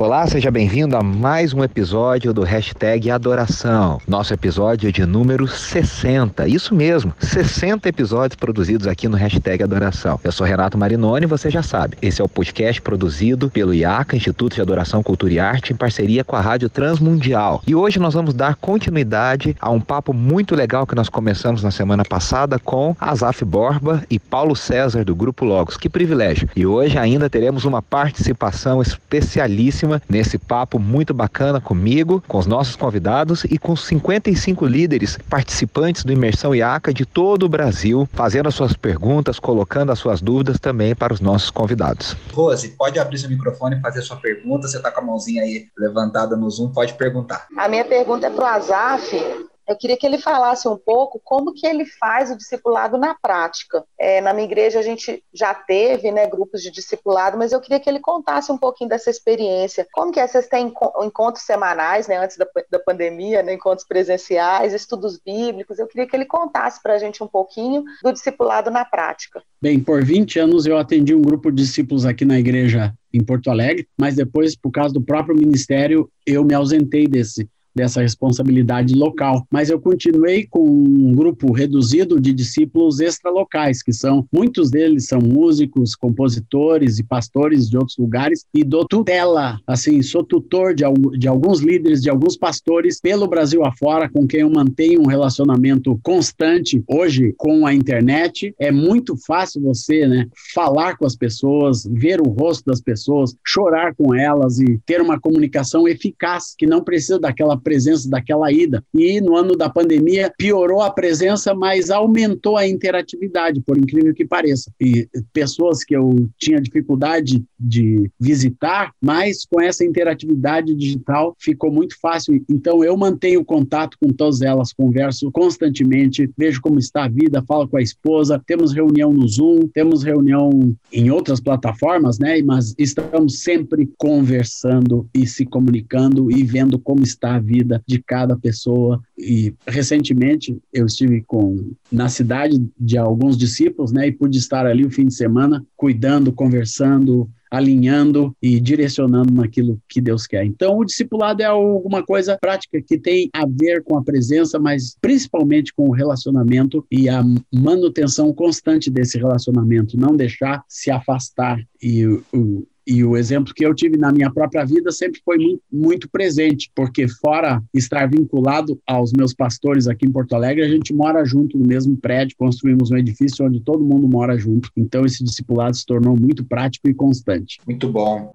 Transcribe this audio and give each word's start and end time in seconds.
Olá, 0.00 0.26
seja 0.26 0.50
bem-vindo 0.50 0.96
a 0.96 1.02
mais 1.02 1.52
um 1.52 1.62
episódio 1.62 2.32
do 2.32 2.42
Hashtag 2.42 3.10
Adoração. 3.10 4.00
Nosso 4.08 4.32
episódio 4.32 4.90
de 4.90 5.04
número 5.04 5.46
60. 5.46 6.48
Isso 6.48 6.74
mesmo, 6.74 7.12
60 7.18 7.86
episódios 7.86 8.34
produzidos 8.34 8.86
aqui 8.86 9.06
no 9.08 9.16
Hashtag 9.18 9.62
Adoração. 9.62 10.18
Eu 10.24 10.32
sou 10.32 10.46
Renato 10.46 10.78
Marinoni, 10.78 11.26
você 11.26 11.50
já 11.50 11.62
sabe. 11.62 11.98
Esse 12.00 12.22
é 12.22 12.24
o 12.24 12.28
podcast 12.30 12.80
produzido 12.80 13.50
pelo 13.50 13.74
IACA, 13.74 14.16
Instituto 14.16 14.54
de 14.54 14.62
Adoração, 14.62 15.02
Cultura 15.02 15.34
e 15.34 15.38
Arte, 15.38 15.74
em 15.74 15.76
parceria 15.76 16.24
com 16.24 16.34
a 16.34 16.40
Rádio 16.40 16.70
Transmundial. 16.70 17.62
E 17.66 17.74
hoje 17.74 17.98
nós 17.98 18.14
vamos 18.14 18.32
dar 18.32 18.54
continuidade 18.54 19.54
a 19.60 19.68
um 19.68 19.82
papo 19.82 20.14
muito 20.14 20.54
legal 20.54 20.86
que 20.86 20.94
nós 20.94 21.10
começamos 21.10 21.62
na 21.62 21.70
semana 21.70 22.06
passada 22.06 22.58
com 22.58 22.96
Azaf 22.98 23.44
Borba 23.44 24.02
e 24.08 24.18
Paulo 24.18 24.56
César 24.56 25.04
do 25.04 25.14
Grupo 25.14 25.44
Logos. 25.44 25.76
Que 25.76 25.90
privilégio! 25.90 26.48
E 26.56 26.64
hoje 26.64 26.96
ainda 26.96 27.28
teremos 27.28 27.66
uma 27.66 27.82
participação 27.82 28.80
especialíssima 28.80 29.89
nesse 30.08 30.36
papo 30.36 30.78
muito 30.78 31.14
bacana 31.14 31.60
comigo, 31.60 32.22
com 32.28 32.38
os 32.38 32.46
nossos 32.46 32.76
convidados 32.76 33.44
e 33.44 33.58
com 33.58 33.74
55 33.74 34.66
líderes 34.66 35.18
participantes 35.28 36.04
do 36.04 36.12
Imersão 36.12 36.54
IACA 36.54 36.92
de 36.92 37.06
todo 37.06 37.44
o 37.44 37.48
Brasil, 37.48 38.08
fazendo 38.12 38.48
as 38.48 38.54
suas 38.54 38.74
perguntas, 38.74 39.38
colocando 39.38 39.92
as 39.92 39.98
suas 39.98 40.20
dúvidas 40.20 40.58
também 40.58 40.94
para 40.94 41.12
os 41.12 41.20
nossos 41.20 41.50
convidados. 41.50 42.16
Rose, 42.32 42.68
pode 42.76 42.98
abrir 42.98 43.18
seu 43.18 43.30
microfone 43.30 43.76
e 43.76 43.80
fazer 43.80 44.02
sua 44.02 44.16
pergunta. 44.16 44.68
Você 44.68 44.76
está 44.76 44.90
com 44.90 45.00
a 45.00 45.04
mãozinha 45.04 45.42
aí 45.42 45.66
levantada 45.78 46.36
no 46.36 46.50
Zoom, 46.50 46.72
pode 46.72 46.94
perguntar. 46.94 47.46
A 47.56 47.68
minha 47.68 47.84
pergunta 47.84 48.26
é 48.26 48.30
para 48.30 48.44
o 48.44 48.46
Azaf. 48.46 49.50
Eu 49.70 49.76
queria 49.76 49.96
que 49.96 50.04
ele 50.04 50.18
falasse 50.18 50.66
um 50.66 50.76
pouco 50.76 51.20
como 51.22 51.54
que 51.54 51.64
ele 51.64 51.84
faz 51.84 52.28
o 52.28 52.36
discipulado 52.36 52.98
na 52.98 53.14
prática. 53.14 53.84
É, 53.96 54.20
na 54.20 54.34
minha 54.34 54.44
igreja 54.44 54.80
a 54.80 54.82
gente 54.82 55.22
já 55.32 55.54
teve 55.54 56.10
né, 56.10 56.26
grupos 56.26 56.60
de 56.60 56.72
discipulado, 56.72 57.38
mas 57.38 57.52
eu 57.52 57.60
queria 57.60 57.78
que 57.78 57.88
ele 57.88 58.00
contasse 58.00 58.50
um 58.50 58.58
pouquinho 58.58 58.90
dessa 58.90 59.10
experiência. 59.10 59.86
Como 59.92 60.10
que 60.10 60.18
é? 60.18 60.26
Vocês 60.26 60.48
têm 60.48 60.74
encontros 61.04 61.44
semanais, 61.44 62.08
né, 62.08 62.16
antes 62.16 62.36
da, 62.36 62.48
da 62.68 62.80
pandemia, 62.80 63.44
né, 63.44 63.54
encontros 63.54 63.86
presenciais, 63.86 64.74
estudos 64.74 65.20
bíblicos. 65.24 65.78
Eu 65.78 65.86
queria 65.86 66.08
que 66.08 66.16
ele 66.16 66.26
contasse 66.26 66.82
para 66.82 66.94
a 66.94 66.98
gente 66.98 67.22
um 67.22 67.28
pouquinho 67.28 67.84
do 68.02 68.12
discipulado 68.12 68.72
na 68.72 68.84
prática. 68.84 69.40
Bem, 69.62 69.78
por 69.78 70.04
20 70.04 70.40
anos 70.40 70.66
eu 70.66 70.78
atendi 70.78 71.14
um 71.14 71.22
grupo 71.22 71.48
de 71.48 71.62
discípulos 71.62 72.04
aqui 72.04 72.24
na 72.24 72.40
igreja 72.40 72.92
em 73.14 73.22
Porto 73.22 73.48
Alegre, 73.48 73.86
mas 73.96 74.16
depois, 74.16 74.56
por 74.56 74.72
causa 74.72 74.92
do 74.92 75.00
próprio 75.00 75.36
ministério, 75.36 76.10
eu 76.26 76.42
me 76.44 76.54
ausentei 76.54 77.06
desse 77.06 77.48
dessa 77.74 78.02
responsabilidade 78.02 78.94
local. 78.94 79.46
Mas 79.50 79.70
eu 79.70 79.80
continuei 79.80 80.46
com 80.48 80.68
um 80.68 81.12
grupo 81.12 81.52
reduzido 81.52 82.20
de 82.20 82.32
discípulos 82.32 83.00
extralocais, 83.00 83.82
que 83.82 83.92
são, 83.92 84.26
muitos 84.32 84.70
deles 84.70 85.06
são 85.06 85.20
músicos, 85.20 85.94
compositores 85.94 86.98
e 86.98 87.04
pastores 87.04 87.68
de 87.68 87.76
outros 87.76 87.96
lugares, 87.98 88.44
e 88.52 88.64
dou 88.64 88.86
tutela, 88.86 89.58
assim, 89.66 90.02
sou 90.02 90.24
tutor 90.24 90.74
de, 90.74 90.84
de 91.18 91.28
alguns 91.28 91.60
líderes, 91.60 92.02
de 92.02 92.10
alguns 92.10 92.36
pastores 92.36 93.00
pelo 93.00 93.28
Brasil 93.28 93.64
afora, 93.64 94.08
com 94.08 94.26
quem 94.26 94.40
eu 94.40 94.50
mantenho 94.50 95.02
um 95.02 95.06
relacionamento 95.06 95.98
constante. 96.02 96.82
Hoje, 96.88 97.34
com 97.36 97.66
a 97.66 97.74
internet, 97.74 98.54
é 98.58 98.70
muito 98.70 99.16
fácil 99.26 99.62
você, 99.62 100.06
né, 100.06 100.26
falar 100.54 100.96
com 100.96 101.06
as 101.06 101.16
pessoas, 101.16 101.84
ver 101.90 102.20
o 102.20 102.28
rosto 102.28 102.64
das 102.64 102.80
pessoas, 102.80 103.34
chorar 103.44 103.94
com 103.94 104.14
elas 104.14 104.58
e 104.58 104.78
ter 104.86 105.00
uma 105.00 105.20
comunicação 105.20 105.86
eficaz, 105.86 106.54
que 106.56 106.66
não 106.66 106.82
precisa 106.82 107.18
daquela 107.18 107.59
presença 107.60 108.08
daquela 108.08 108.50
ida. 108.50 108.82
E 108.92 109.20
no 109.20 109.36
ano 109.36 109.56
da 109.56 109.68
pandemia 109.68 110.32
piorou 110.36 110.80
a 110.82 110.90
presença, 110.90 111.54
mas 111.54 111.90
aumentou 111.90 112.56
a 112.56 112.66
interatividade, 112.66 113.60
por 113.60 113.78
incrível 113.78 114.14
que 114.14 114.24
pareça. 114.24 114.72
E 114.80 115.08
pessoas 115.32 115.84
que 115.84 115.94
eu 115.94 116.28
tinha 116.38 116.60
dificuldade 116.60 117.44
de 117.58 118.10
visitar, 118.18 118.92
mas 119.00 119.44
com 119.44 119.60
essa 119.60 119.84
interatividade 119.84 120.74
digital 120.74 121.36
ficou 121.38 121.70
muito 121.70 121.98
fácil. 122.00 122.42
Então 122.48 122.82
eu 122.82 122.96
mantenho 122.96 123.44
contato 123.44 123.96
com 124.00 124.12
todas 124.12 124.42
elas, 124.42 124.72
converso 124.72 125.30
constantemente, 125.30 126.30
vejo 126.36 126.60
como 126.60 126.78
está 126.78 127.04
a 127.04 127.08
vida, 127.08 127.42
falo 127.46 127.68
com 127.68 127.76
a 127.76 127.82
esposa, 127.82 128.42
temos 128.46 128.72
reunião 128.72 129.12
no 129.12 129.26
Zoom, 129.28 129.68
temos 129.72 130.02
reunião 130.02 130.50
em 130.92 131.10
outras 131.10 131.40
plataformas, 131.40 132.18
né? 132.18 132.40
Mas 132.42 132.74
estamos 132.78 133.40
sempre 133.40 133.90
conversando 133.98 135.08
e 135.14 135.26
se 135.26 135.44
comunicando 135.44 136.30
e 136.30 136.42
vendo 136.42 136.78
como 136.78 137.02
está 137.02 137.36
a 137.36 137.40
de 137.86 138.02
cada 138.02 138.36
pessoa. 138.36 139.00
E 139.18 139.54
recentemente 139.66 140.56
eu 140.72 140.86
estive 140.86 141.22
com 141.22 141.72
na 141.90 142.08
cidade 142.08 142.62
de 142.78 142.96
alguns 142.96 143.36
discípulos, 143.36 143.92
né, 143.92 144.08
e 144.08 144.12
pude 144.12 144.38
estar 144.38 144.66
ali 144.66 144.84
o 144.84 144.90
fim 144.90 145.06
de 145.06 145.14
semana 145.14 145.64
cuidando, 145.76 146.32
conversando, 146.32 147.28
alinhando 147.50 148.34
e 148.40 148.60
direcionando 148.60 149.34
naquilo 149.34 149.80
que 149.88 150.00
Deus 150.00 150.26
quer. 150.26 150.44
Então, 150.44 150.78
o 150.78 150.84
discipulado 150.84 151.42
é 151.42 151.46
alguma 151.46 152.04
coisa 152.04 152.38
prática 152.40 152.80
que 152.80 152.96
tem 152.96 153.28
a 153.34 153.44
ver 153.44 153.82
com 153.82 153.98
a 153.98 154.04
presença, 154.04 154.58
mas 154.58 154.96
principalmente 155.00 155.74
com 155.74 155.88
o 155.88 155.92
relacionamento 155.92 156.86
e 156.90 157.08
a 157.08 157.24
manutenção 157.52 158.32
constante 158.32 158.88
desse 158.88 159.18
relacionamento, 159.18 159.98
não 159.98 160.14
deixar 160.14 160.62
se 160.68 160.90
afastar. 160.90 161.58
E 161.82 162.06
o, 162.32 162.66
e 162.90 163.04
o 163.04 163.16
exemplo 163.16 163.54
que 163.54 163.64
eu 163.64 163.72
tive 163.72 163.96
na 163.96 164.10
minha 164.10 164.28
própria 164.32 164.64
vida 164.64 164.90
sempre 164.90 165.20
foi 165.24 165.38
muito, 165.38 165.62
muito, 165.72 166.10
presente, 166.10 166.68
porque 166.74 167.06
fora 167.06 167.62
estar 167.72 168.10
vinculado 168.10 168.80
aos 168.84 169.12
meus 169.12 169.32
pastores 169.32 169.86
aqui 169.86 170.04
em 170.08 170.10
Porto 170.10 170.34
Alegre, 170.34 170.64
a 170.64 170.68
gente 170.68 170.92
mora 170.92 171.24
junto 171.24 171.56
no 171.56 171.64
mesmo 171.64 171.96
prédio, 171.96 172.36
construímos 172.36 172.90
um 172.90 172.96
edifício 172.96 173.46
onde 173.46 173.60
todo 173.60 173.84
mundo 173.84 174.08
mora 174.08 174.36
junto. 174.36 174.68
Então 174.76 175.04
esse 175.04 175.22
discipulado 175.22 175.76
se 175.76 175.86
tornou 175.86 176.18
muito 176.18 176.44
prático 176.44 176.88
e 176.88 176.94
constante. 176.94 177.60
Muito 177.64 177.88
bom. 177.88 178.32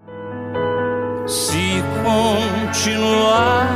Se 1.28 1.84
continuar 2.02 3.68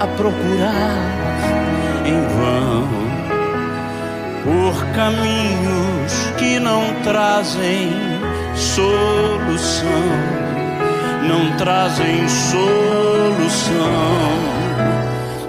a 0.00 0.06
procurar 0.18 1.14
em 2.06 2.20
vão 2.36 3.04
por 4.44 4.74
caminhos 4.94 6.12
que 6.38 6.60
não 6.60 6.82
trazem 7.02 8.13
solução, 8.56 9.88
não 11.28 11.56
trazem 11.56 12.28
solução. 12.28 13.74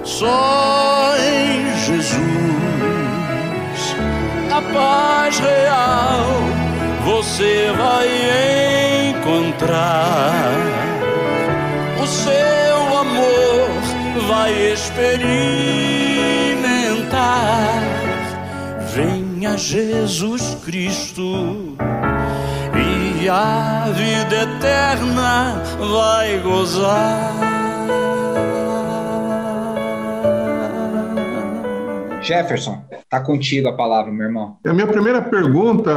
Só 0.03 1.13
em 1.17 1.77
Jesus 1.85 2.35
a 4.51 4.61
paz 4.73 5.39
real 5.39 6.25
você 7.03 7.71
vai 7.77 8.07
encontrar. 9.09 10.53
O 12.01 12.07
seu 12.07 12.97
amor 12.97 13.69
vai 14.27 14.53
experimentar. 14.71 15.25
Venha 18.93 19.57
Jesus 19.57 20.57
Cristo 20.63 21.75
a 23.29 23.91
vida 23.93 24.43
eterna 24.43 25.61
vai 25.77 26.39
gozar. 26.39 27.54
Jefferson, 32.25 32.83
tá 33.09 33.21
contigo 33.21 33.69
a 33.69 33.73
palavra, 33.73 34.11
meu 34.11 34.25
irmão. 34.25 34.57
A 34.65 34.73
minha 34.73 34.87
primeira 34.87 35.21
pergunta, 35.21 35.91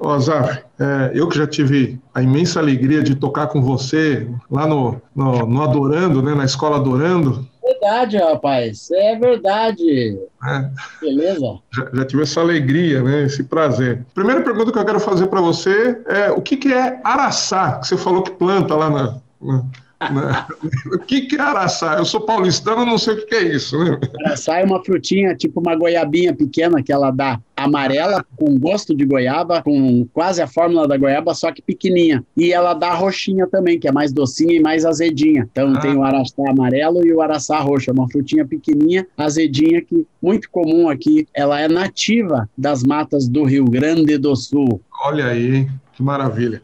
Ozaf, 0.00 0.62
é, 0.78 1.12
eu 1.14 1.28
que 1.28 1.36
já 1.36 1.46
tive 1.46 2.00
a 2.14 2.22
imensa 2.22 2.58
alegria 2.58 3.02
de 3.02 3.14
tocar 3.14 3.48
com 3.48 3.60
você 3.60 4.26
lá 4.50 4.66
no, 4.66 5.00
no, 5.14 5.46
no 5.46 5.62
Adorando, 5.62 6.22
né, 6.22 6.34
na 6.34 6.44
escola 6.44 6.76
Adorando, 6.76 7.46
verdade, 7.84 8.16
rapaz. 8.16 8.90
É 8.90 9.16
verdade. 9.16 10.18
É. 10.44 10.70
Beleza? 11.00 11.58
Já, 11.72 11.90
já, 11.92 12.04
tive 12.04 12.22
essa 12.22 12.40
alegria, 12.40 13.02
né? 13.02 13.24
Esse 13.24 13.44
prazer. 13.44 14.04
Primeira 14.14 14.42
pergunta 14.42 14.72
que 14.72 14.78
eu 14.78 14.84
quero 14.84 15.00
fazer 15.00 15.26
para 15.26 15.40
você 15.40 16.00
é 16.06 16.30
o 16.30 16.40
que, 16.40 16.56
que 16.56 16.72
é 16.72 17.00
araçá, 17.04 17.78
que 17.78 17.88
você 17.88 17.96
falou 17.96 18.22
que 18.22 18.32
planta 18.32 18.74
lá 18.74 18.90
na, 18.90 19.18
na 19.40 19.64
o 20.92 20.98
que, 20.98 21.22
que 21.22 21.36
é 21.36 21.40
araçá? 21.40 21.96
Eu 21.96 22.04
sou 22.04 22.20
paulistano, 22.20 22.84
não 22.84 22.98
sei 22.98 23.14
o 23.14 23.26
que 23.26 23.34
é 23.34 23.42
isso. 23.54 23.78
Né? 23.78 23.98
Araçá 24.24 24.58
é 24.58 24.64
uma 24.64 24.82
frutinha, 24.84 25.34
tipo 25.34 25.60
uma 25.60 25.74
goiabinha 25.74 26.34
pequena 26.34 26.82
que 26.82 26.92
ela 26.92 27.10
dá 27.10 27.40
amarela, 27.56 28.24
com 28.36 28.58
gosto 28.58 28.96
de 28.96 29.04
goiaba, 29.04 29.62
com 29.62 30.06
quase 30.12 30.42
a 30.42 30.46
fórmula 30.46 30.88
da 30.88 30.96
goiaba, 30.96 31.34
só 31.34 31.52
que 31.52 31.62
pequenininha. 31.62 32.24
E 32.36 32.52
ela 32.52 32.74
dá 32.74 32.94
roxinha 32.94 33.46
também, 33.46 33.78
que 33.78 33.88
é 33.88 33.92
mais 33.92 34.12
docinha 34.12 34.54
e 34.54 34.60
mais 34.60 34.84
azedinha. 34.84 35.48
Então 35.50 35.72
ah. 35.74 35.80
tem 35.80 35.96
o 35.96 36.02
araçá 36.02 36.42
amarelo 36.48 37.06
e 37.06 37.12
o 37.12 37.20
araçá 37.20 37.58
roxo. 37.60 37.90
É 37.90 37.92
uma 37.92 38.08
frutinha 38.08 38.44
pequenininha, 38.44 39.06
azedinha, 39.16 39.82
que 39.82 40.06
muito 40.20 40.50
comum 40.50 40.88
aqui. 40.88 41.26
Ela 41.32 41.60
é 41.60 41.68
nativa 41.68 42.48
das 42.56 42.82
matas 42.82 43.28
do 43.28 43.44
Rio 43.44 43.64
Grande 43.64 44.18
do 44.18 44.34
Sul. 44.34 44.80
Olha 45.04 45.26
aí. 45.26 45.68
Que 45.92 46.02
maravilha. 46.02 46.60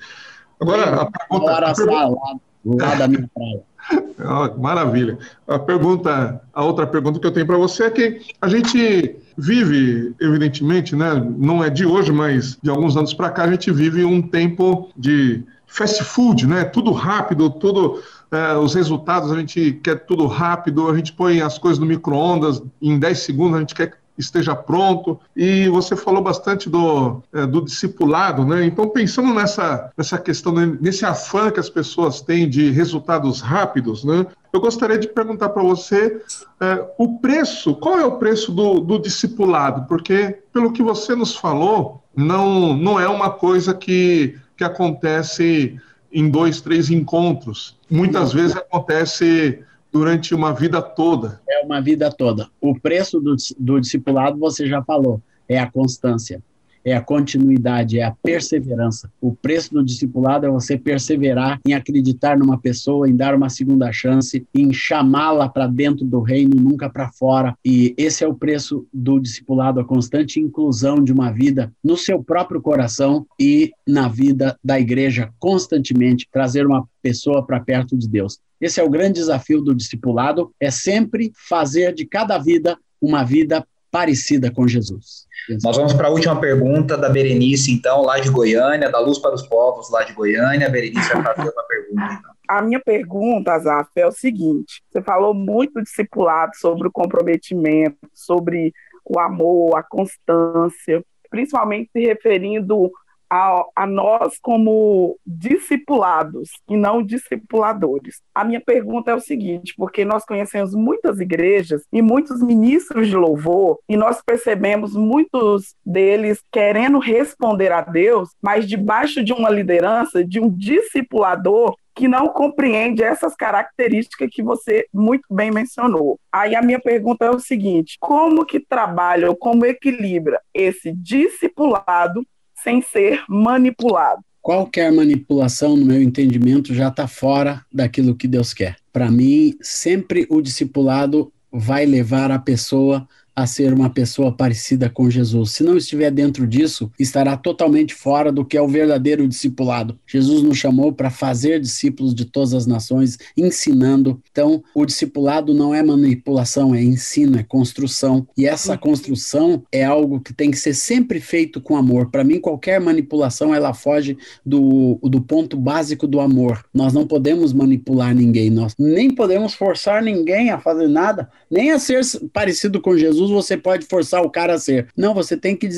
Agora, 0.60 1.02
a 1.02 1.06
pergunta. 1.06 1.52
A 1.52 1.74
pergunta... 1.74 2.40
Lá, 2.64 2.94
da 2.94 3.08
minha 3.08 3.28
praia. 3.34 3.62
Maravilha. 4.58 5.18
A 5.48 5.58
pergunta, 5.58 6.40
a 6.52 6.64
outra 6.64 6.86
pergunta 6.86 7.18
que 7.18 7.26
eu 7.26 7.32
tenho 7.32 7.46
para 7.46 7.56
você 7.56 7.84
é 7.84 7.90
que 7.90 8.20
a 8.40 8.48
gente 8.48 9.16
vive, 9.36 10.14
evidentemente, 10.20 10.94
né, 10.94 11.14
não 11.38 11.64
é 11.64 11.70
de 11.70 11.86
hoje, 11.86 12.12
mas 12.12 12.58
de 12.62 12.68
alguns 12.68 12.96
anos 12.96 13.14
para 13.14 13.30
cá, 13.30 13.44
a 13.44 13.50
gente 13.50 13.70
vive 13.72 14.04
um 14.04 14.20
tempo 14.20 14.90
de 14.96 15.42
fast 15.66 16.02
food, 16.04 16.46
né? 16.46 16.64
Tudo 16.64 16.92
rápido, 16.92 17.48
tudo. 17.48 18.02
É, 18.30 18.56
os 18.56 18.74
resultados 18.74 19.32
a 19.32 19.38
gente 19.38 19.72
quer 19.82 20.04
tudo 20.04 20.26
rápido, 20.26 20.88
a 20.88 20.96
gente 20.96 21.12
põe 21.12 21.40
as 21.40 21.58
coisas 21.58 21.78
no 21.78 21.86
micro-ondas, 21.86 22.62
em 22.80 22.98
10 22.98 23.18
segundos 23.18 23.56
a 23.56 23.60
gente 23.60 23.74
quer 23.74 23.99
esteja 24.20 24.54
pronto. 24.54 25.18
E 25.36 25.68
você 25.68 25.96
falou 25.96 26.22
bastante 26.22 26.68
do, 26.68 27.22
é, 27.32 27.46
do 27.46 27.64
discipulado, 27.64 28.44
né? 28.44 28.64
Então, 28.64 28.88
pensando 28.88 29.34
nessa, 29.34 29.90
nessa 29.96 30.18
questão, 30.18 30.52
né, 30.52 30.78
nesse 30.80 31.04
afã 31.04 31.50
que 31.50 31.60
as 31.60 31.70
pessoas 31.70 32.20
têm 32.20 32.48
de 32.48 32.70
resultados 32.70 33.40
rápidos, 33.40 34.04
né? 34.04 34.26
Eu 34.52 34.60
gostaria 34.60 34.98
de 34.98 35.08
perguntar 35.08 35.50
para 35.50 35.62
você 35.62 36.20
é, 36.60 36.86
o 36.98 37.18
preço, 37.18 37.74
qual 37.76 37.98
é 37.98 38.04
o 38.04 38.18
preço 38.18 38.52
do, 38.52 38.80
do 38.80 38.98
discipulado? 38.98 39.86
Porque, 39.88 40.38
pelo 40.52 40.72
que 40.72 40.82
você 40.82 41.14
nos 41.14 41.36
falou, 41.36 42.02
não, 42.14 42.76
não 42.76 42.98
é 42.98 43.08
uma 43.08 43.30
coisa 43.30 43.72
que, 43.72 44.36
que 44.56 44.64
acontece 44.64 45.80
em 46.12 46.28
dois, 46.28 46.60
três 46.60 46.90
encontros. 46.90 47.76
Muitas 47.88 48.32
vezes 48.32 48.56
acontece 48.56 49.62
durante 49.92 50.34
uma 50.34 50.52
vida 50.52 50.80
toda. 50.80 51.40
É 51.48 51.64
uma 51.64 51.80
vida 51.80 52.10
toda. 52.10 52.48
O 52.60 52.78
preço 52.78 53.20
do, 53.20 53.36
do 53.58 53.80
discipulado, 53.80 54.38
você 54.38 54.66
já 54.66 54.82
falou, 54.82 55.22
é 55.48 55.58
a 55.58 55.70
constância 55.70 56.42
é 56.84 56.94
a 56.94 57.00
continuidade, 57.00 57.98
é 57.98 58.04
a 58.04 58.10
perseverança. 58.10 59.10
O 59.20 59.34
preço 59.34 59.74
do 59.74 59.84
discipulado 59.84 60.46
é 60.46 60.50
você 60.50 60.78
perseverar 60.78 61.60
em 61.66 61.74
acreditar 61.74 62.38
numa 62.38 62.58
pessoa, 62.58 63.08
em 63.08 63.14
dar 63.14 63.34
uma 63.34 63.48
segunda 63.48 63.92
chance, 63.92 64.46
em 64.54 64.72
chamá-la 64.72 65.48
para 65.48 65.66
dentro 65.66 66.04
do 66.04 66.20
reino, 66.20 66.54
nunca 66.56 66.88
para 66.88 67.10
fora. 67.10 67.54
E 67.64 67.94
esse 67.96 68.24
é 68.24 68.28
o 68.28 68.34
preço 68.34 68.86
do 68.92 69.18
discipulado, 69.20 69.80
a 69.80 69.84
constante 69.84 70.40
inclusão 70.40 71.02
de 71.02 71.12
uma 71.12 71.30
vida 71.30 71.72
no 71.82 71.96
seu 71.96 72.22
próprio 72.22 72.60
coração 72.60 73.26
e 73.38 73.70
na 73.86 74.08
vida 74.08 74.56
da 74.62 74.78
igreja, 74.80 75.30
constantemente 75.38 76.28
trazer 76.32 76.66
uma 76.66 76.88
pessoa 77.02 77.44
para 77.44 77.60
perto 77.60 77.96
de 77.96 78.08
Deus. 78.08 78.38
Esse 78.60 78.80
é 78.80 78.84
o 78.84 78.90
grande 78.90 79.14
desafio 79.14 79.60
do 79.62 79.74
discipulado, 79.74 80.52
é 80.60 80.70
sempre 80.70 81.32
fazer 81.48 81.94
de 81.94 82.04
cada 82.04 82.36
vida 82.38 82.76
uma 83.00 83.24
vida 83.24 83.66
parecida 83.90 84.50
com 84.50 84.68
Jesus. 84.68 85.26
Nós 85.64 85.76
vamos 85.76 85.92
para 85.92 86.08
a 86.08 86.10
última 86.10 86.38
pergunta 86.38 86.96
da 86.96 87.08
Berenice, 87.08 87.72
então, 87.72 88.02
lá 88.02 88.20
de 88.20 88.30
Goiânia, 88.30 88.90
da 88.90 89.00
Luz 89.00 89.18
para 89.18 89.34
os 89.34 89.42
Povos, 89.42 89.90
lá 89.90 90.04
de 90.04 90.12
Goiânia. 90.12 90.66
A 90.66 90.70
Berenice 90.70 91.12
vai 91.12 91.34
fazer 91.34 91.50
uma 91.50 91.64
pergunta, 91.64 92.18
então. 92.18 92.30
A 92.48 92.62
minha 92.62 92.80
pergunta, 92.80 93.52
Azaf, 93.52 93.90
é 93.96 94.06
o 94.06 94.12
seguinte: 94.12 94.82
você 94.90 95.00
falou 95.02 95.32
muito 95.32 95.82
discipulado 95.82 96.52
sobre 96.56 96.88
o 96.88 96.92
comprometimento, 96.92 97.98
sobre 98.12 98.72
o 99.04 99.18
amor, 99.18 99.76
a 99.76 99.82
constância, 99.82 101.02
principalmente 101.30 101.90
se 101.92 102.00
referindo 102.00 102.90
a, 103.30 103.64
a, 103.76 103.86
nós 103.86 104.38
como 104.42 105.16
discipulados 105.24 106.50
e 106.68 106.76
não 106.76 107.02
discipuladores. 107.02 108.20
A 108.34 108.44
minha 108.44 108.60
pergunta 108.60 109.12
é 109.12 109.14
o 109.14 109.20
seguinte, 109.20 109.72
porque 109.76 110.04
nós 110.04 110.24
conhecemos 110.24 110.74
muitas 110.74 111.20
igrejas 111.20 111.84
e 111.92 112.02
muitos 112.02 112.42
ministros 112.42 113.06
de 113.06 113.16
louvor 113.16 113.78
e 113.88 113.96
nós 113.96 114.20
percebemos 114.20 114.96
muitos 114.96 115.74
deles 115.86 116.42
querendo 116.50 116.98
responder 116.98 117.70
a 117.70 117.82
Deus, 117.82 118.30
mas 118.42 118.68
debaixo 118.68 119.22
de 119.22 119.32
uma 119.32 119.48
liderança, 119.48 120.24
de 120.24 120.40
um 120.40 120.50
discipulador 120.50 121.76
que 121.94 122.08
não 122.08 122.28
compreende 122.28 123.02
essas 123.02 123.36
características 123.36 124.30
que 124.32 124.42
você 124.42 124.86
muito 124.92 125.24
bem 125.30 125.50
mencionou. 125.50 126.18
Aí 126.32 126.54
a 126.54 126.62
minha 126.62 126.80
pergunta 126.80 127.26
é 127.26 127.30
o 127.30 127.38
seguinte: 127.38 127.96
como 128.00 128.46
que 128.46 128.58
trabalha 128.58 129.28
ou 129.28 129.36
como 129.36 129.66
equilibra 129.66 130.40
esse 130.54 130.92
discipulado 130.92 132.24
sem 132.62 132.82
ser 132.82 133.22
manipulado. 133.28 134.22
Qualquer 134.42 134.90
manipulação, 134.90 135.76
no 135.76 135.84
meu 135.84 136.00
entendimento, 136.00 136.74
já 136.74 136.88
está 136.88 137.06
fora 137.06 137.64
daquilo 137.72 138.14
que 138.14 138.26
Deus 138.26 138.54
quer. 138.54 138.76
Para 138.92 139.10
mim, 139.10 139.54
sempre 139.60 140.26
o 140.30 140.40
discipulado 140.40 141.32
vai 141.52 141.84
levar 141.84 142.30
a 142.30 142.38
pessoa 142.38 143.06
a 143.40 143.46
ser 143.46 143.72
uma 143.72 143.88
pessoa 143.88 144.30
parecida 144.30 144.90
com 144.90 145.08
Jesus. 145.08 145.52
Se 145.52 145.62
não 145.62 145.76
estiver 145.76 146.10
dentro 146.10 146.46
disso, 146.46 146.90
estará 146.98 147.36
totalmente 147.36 147.94
fora 147.94 148.30
do 148.30 148.44
que 148.44 148.56
é 148.56 148.62
o 148.62 148.68
verdadeiro 148.68 149.26
discipulado. 149.26 149.98
Jesus 150.06 150.42
nos 150.42 150.58
chamou 150.58 150.92
para 150.92 151.10
fazer 151.10 151.60
discípulos 151.60 152.14
de 152.14 152.24
todas 152.24 152.52
as 152.52 152.66
nações, 152.66 153.18
ensinando. 153.36 154.20
Então, 154.30 154.62
o 154.74 154.84
discipulado 154.84 155.54
não 155.54 155.74
é 155.74 155.82
manipulação, 155.82 156.74
é 156.74 156.82
ensino, 156.82 157.38
é 157.38 157.42
construção. 157.42 158.26
E 158.36 158.46
essa 158.46 158.76
construção 158.76 159.62
é 159.72 159.84
algo 159.84 160.20
que 160.20 160.34
tem 160.34 160.50
que 160.50 160.58
ser 160.58 160.74
sempre 160.74 161.20
feito 161.20 161.60
com 161.60 161.76
amor. 161.76 162.10
Para 162.10 162.24
mim, 162.24 162.40
qualquer 162.40 162.80
manipulação 162.80 163.54
ela 163.54 163.72
foge 163.72 164.16
do, 164.44 164.98
do 165.02 165.20
ponto 165.20 165.56
básico 165.56 166.06
do 166.06 166.20
amor. 166.20 166.64
Nós 166.74 166.92
não 166.92 167.06
podemos 167.06 167.52
manipular 167.52 168.14
ninguém, 168.14 168.50
nós 168.50 168.74
nem 168.78 169.10
podemos 169.10 169.54
forçar 169.54 170.02
ninguém 170.02 170.50
a 170.50 170.58
fazer 170.58 170.88
nada, 170.88 171.30
nem 171.50 171.70
a 171.70 171.78
ser 171.78 172.00
parecido 172.32 172.80
com 172.80 172.96
Jesus 172.96 173.29
Você 173.32 173.56
pode 173.56 173.86
forçar 173.86 174.22
o 174.22 174.30
cara 174.30 174.54
a 174.54 174.58
ser. 174.58 174.88
Não, 174.96 175.14
você 175.14 175.36
tem 175.36 175.56
que 175.56 175.68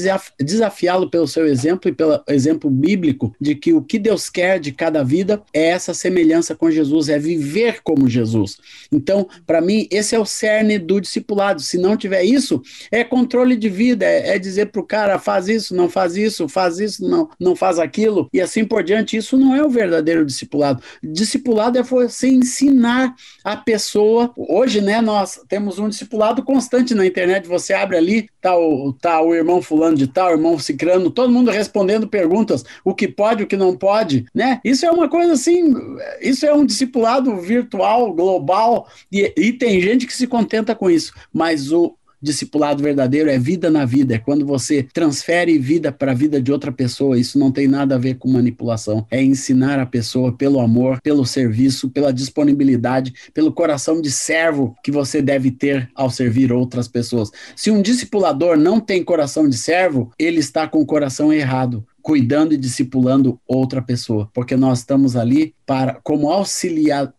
desafiá-lo 0.41 1.11
pelo 1.11 1.29
seu 1.29 1.47
exemplo 1.47 1.91
e 1.91 1.95
pelo 1.95 2.23
exemplo 2.29 2.71
bíblico 2.71 3.35
de 3.41 3.55
que 3.55 3.73
o 3.73 3.83
que 3.83 3.99
Deus 3.99 4.29
quer 4.29 4.59
de 4.59 4.73
cada 4.73 5.03
vida 5.03 5.43
é 5.53 5.69
essa 5.69 5.95
semelhança 5.95 6.55
com 6.55 6.71
Jesus, 6.71 7.09
é 7.09 7.19
viver 7.19 7.81
como 7.83 8.09
Jesus. 8.09 8.59
Então, 8.91 9.29
para 9.47 9.61
mim, 9.61 9.87
esse 9.91 10.15
é 10.15 10.19
o 10.19 10.25
cerne 10.25 10.79
do 10.79 11.01
discipulado. 11.01 11.61
Se 11.61 11.79
não 11.79 11.97
tiver 11.97 12.25
isso, 12.25 12.63
é 12.91 13.05
controle 13.05 13.57
de 13.57 13.69
vida, 13.69 14.05
é, 14.05 14.35
é 14.35 14.39
dizer 14.39 14.67
para 14.67 14.81
o 14.81 14.87
cara, 14.87 15.19
faz 15.19 15.49
isso, 15.49 15.75
não 15.75 15.89
faz 15.89 16.17
isso, 16.17 16.49
faz 16.49 16.79
isso, 16.79 17.09
não, 17.09 17.29
não 17.39 17.57
faz 17.57 17.79
aquilo, 17.79 18.29
e 18.33 18.41
assim 18.41 18.65
por 18.65 18.83
diante. 18.83 19.17
Isso 19.17 19.37
não 19.37 19.55
é 19.55 19.63
o 19.65 19.71
verdadeiro 19.71 20.25
discipulado. 20.25 20.83
Discipulado 21.03 21.79
é 21.79 21.83
você 21.83 22.29
ensinar 22.29 23.15
a 23.45 23.57
pessoa. 23.57 24.33
Hoje, 24.37 24.81
né, 24.81 25.01
nós 25.01 25.41
temos 25.49 25.79
um 25.79 25.89
discipulado 25.89 26.43
constante 26.43 26.95
na 26.95 27.07
internet 27.07 27.32
internet, 27.33 27.49
você 27.49 27.73
abre 27.73 27.97
ali, 27.97 28.29
tá 28.41 28.57
o, 28.57 28.93
tá 28.93 29.21
o 29.21 29.35
irmão 29.35 29.63
fulano 29.63 29.97
de 29.97 30.07
tal, 30.07 30.29
o 30.29 30.33
irmão 30.33 30.59
cicrano, 30.59 31.11
todo 31.11 31.33
mundo 31.33 31.51
respondendo 31.51 32.09
perguntas, 32.09 32.65
o 32.85 32.95
que 32.95 33.09
pode, 33.09 33.43
o 33.43 33.47
que 33.47 33.57
não 33.57 33.77
pode, 33.77 34.27
né? 34.35 34.61
Isso 34.65 34.85
é 34.85 34.91
uma 34.91 35.09
coisa 35.09 35.33
assim, 35.33 35.75
isso 36.21 36.45
é 36.45 36.53
um 36.53 36.67
discipulado 36.67 37.37
virtual, 37.37 38.13
global, 38.13 38.87
e, 39.11 39.33
e 39.37 39.53
tem 39.53 39.81
gente 39.81 40.07
que 40.07 40.13
se 40.13 40.27
contenta 40.27 40.75
com 40.75 40.91
isso, 40.91 41.13
mas 41.33 41.73
o, 41.73 41.97
discipulado 42.23 42.83
verdadeiro 42.83 43.29
é 43.29 43.39
vida 43.39 43.71
na 43.71 43.85
vida, 43.85 44.15
é 44.15 44.19
quando 44.19 44.47
você 44.47 44.83
transfere 44.83 45.59
vida 45.59 45.91
para 45.91 46.13
a 46.13 46.15
vida 46.15 46.41
de 46.41 46.53
outra 46.53 46.71
pessoa. 46.71 47.19
Isso 47.19 47.39
não 47.39 47.51
tem 47.51 47.67
nada 47.67 47.97
a 47.97 47.99
ver 47.99 48.15
com 48.15 48.31
manipulação. 48.31 49.07
É 49.11 49.23
ensinar 49.23 49.81
a 49.81 49.87
pessoa 49.87 50.33
pelo 50.33 50.61
amor, 50.61 51.01
pelo 51.03 51.27
serviço, 51.27 51.91
pela 51.91 52.13
disponibilidade, 52.13 53.13
pelo 53.35 53.53
coração 53.53 54.01
de 54.01 54.11
servo 54.11 54.77
que 54.83 54.91
você 54.91 55.21
deve 55.21 55.51
ter 55.51 55.91
ao 55.95 56.11
servir 56.11 56.53
outras 56.53 56.87
pessoas. 56.87 57.31
Se 57.57 57.71
um 57.71 57.83
discipulador 57.83 58.57
não 58.57 58.79
tem 58.79 59.03
coração 59.03 59.49
de 59.49 59.57
servo, 59.57 60.13
ele 60.19 60.39
está 60.39 60.69
com 60.69 60.81
o 60.81 60.87
coração 60.87 61.33
errado 61.33 61.85
cuidando 62.03 62.53
e 62.53 62.57
discipulando 62.57 63.41
outra 63.47 63.81
pessoa, 63.81 64.29
porque 64.35 64.57
nós 64.57 64.81
estamos 64.81 65.15
ali 65.15 65.55
para 65.65 66.01
como 66.03 66.31
auxiliares 66.31 67.15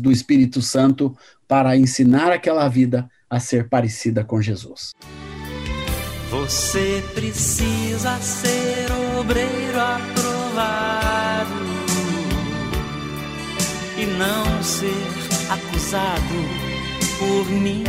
do 0.00 0.10
Espírito 0.10 0.60
Santo 0.60 1.16
para 1.46 1.76
ensinar 1.76 2.32
aquela 2.32 2.68
vida 2.68 3.08
a 3.28 3.40
ser 3.40 3.68
parecida 3.68 4.24
com 4.24 4.40
Jesus. 4.40 4.92
Você 6.30 7.02
precisa 7.14 8.18
ser 8.20 8.90
obreiro 9.18 9.80
aprovado 9.80 11.54
e 13.96 14.06
não 14.06 14.62
ser 14.62 14.90
acusado 15.50 16.66
por 17.18 17.50
ninguém. 17.50 17.86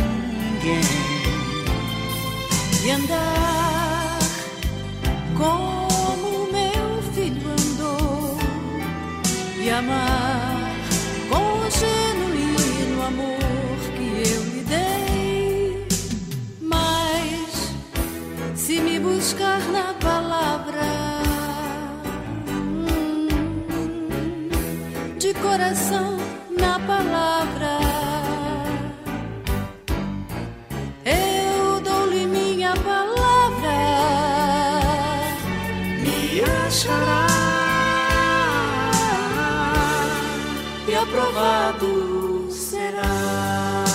E 2.84 2.90
andar 2.90 4.18
como 5.36 6.52
meu 6.52 7.02
filho 7.12 7.50
andou 7.50 8.38
e 9.60 9.70
amar 9.70 10.57
buscar 18.98 19.60
na 19.70 19.94
palavra 19.94 20.82
hum, 22.48 23.28
de 25.18 25.34
coração 25.34 26.16
na 26.58 26.78
palavra. 26.80 27.78
Eu 31.04 31.80
dou-lhe 31.80 32.26
minha 32.26 32.74
palavra, 32.76 33.78
me 36.02 36.42
achará 36.66 37.26
e 40.88 40.94
aprovado 40.94 42.50
será. 42.50 43.87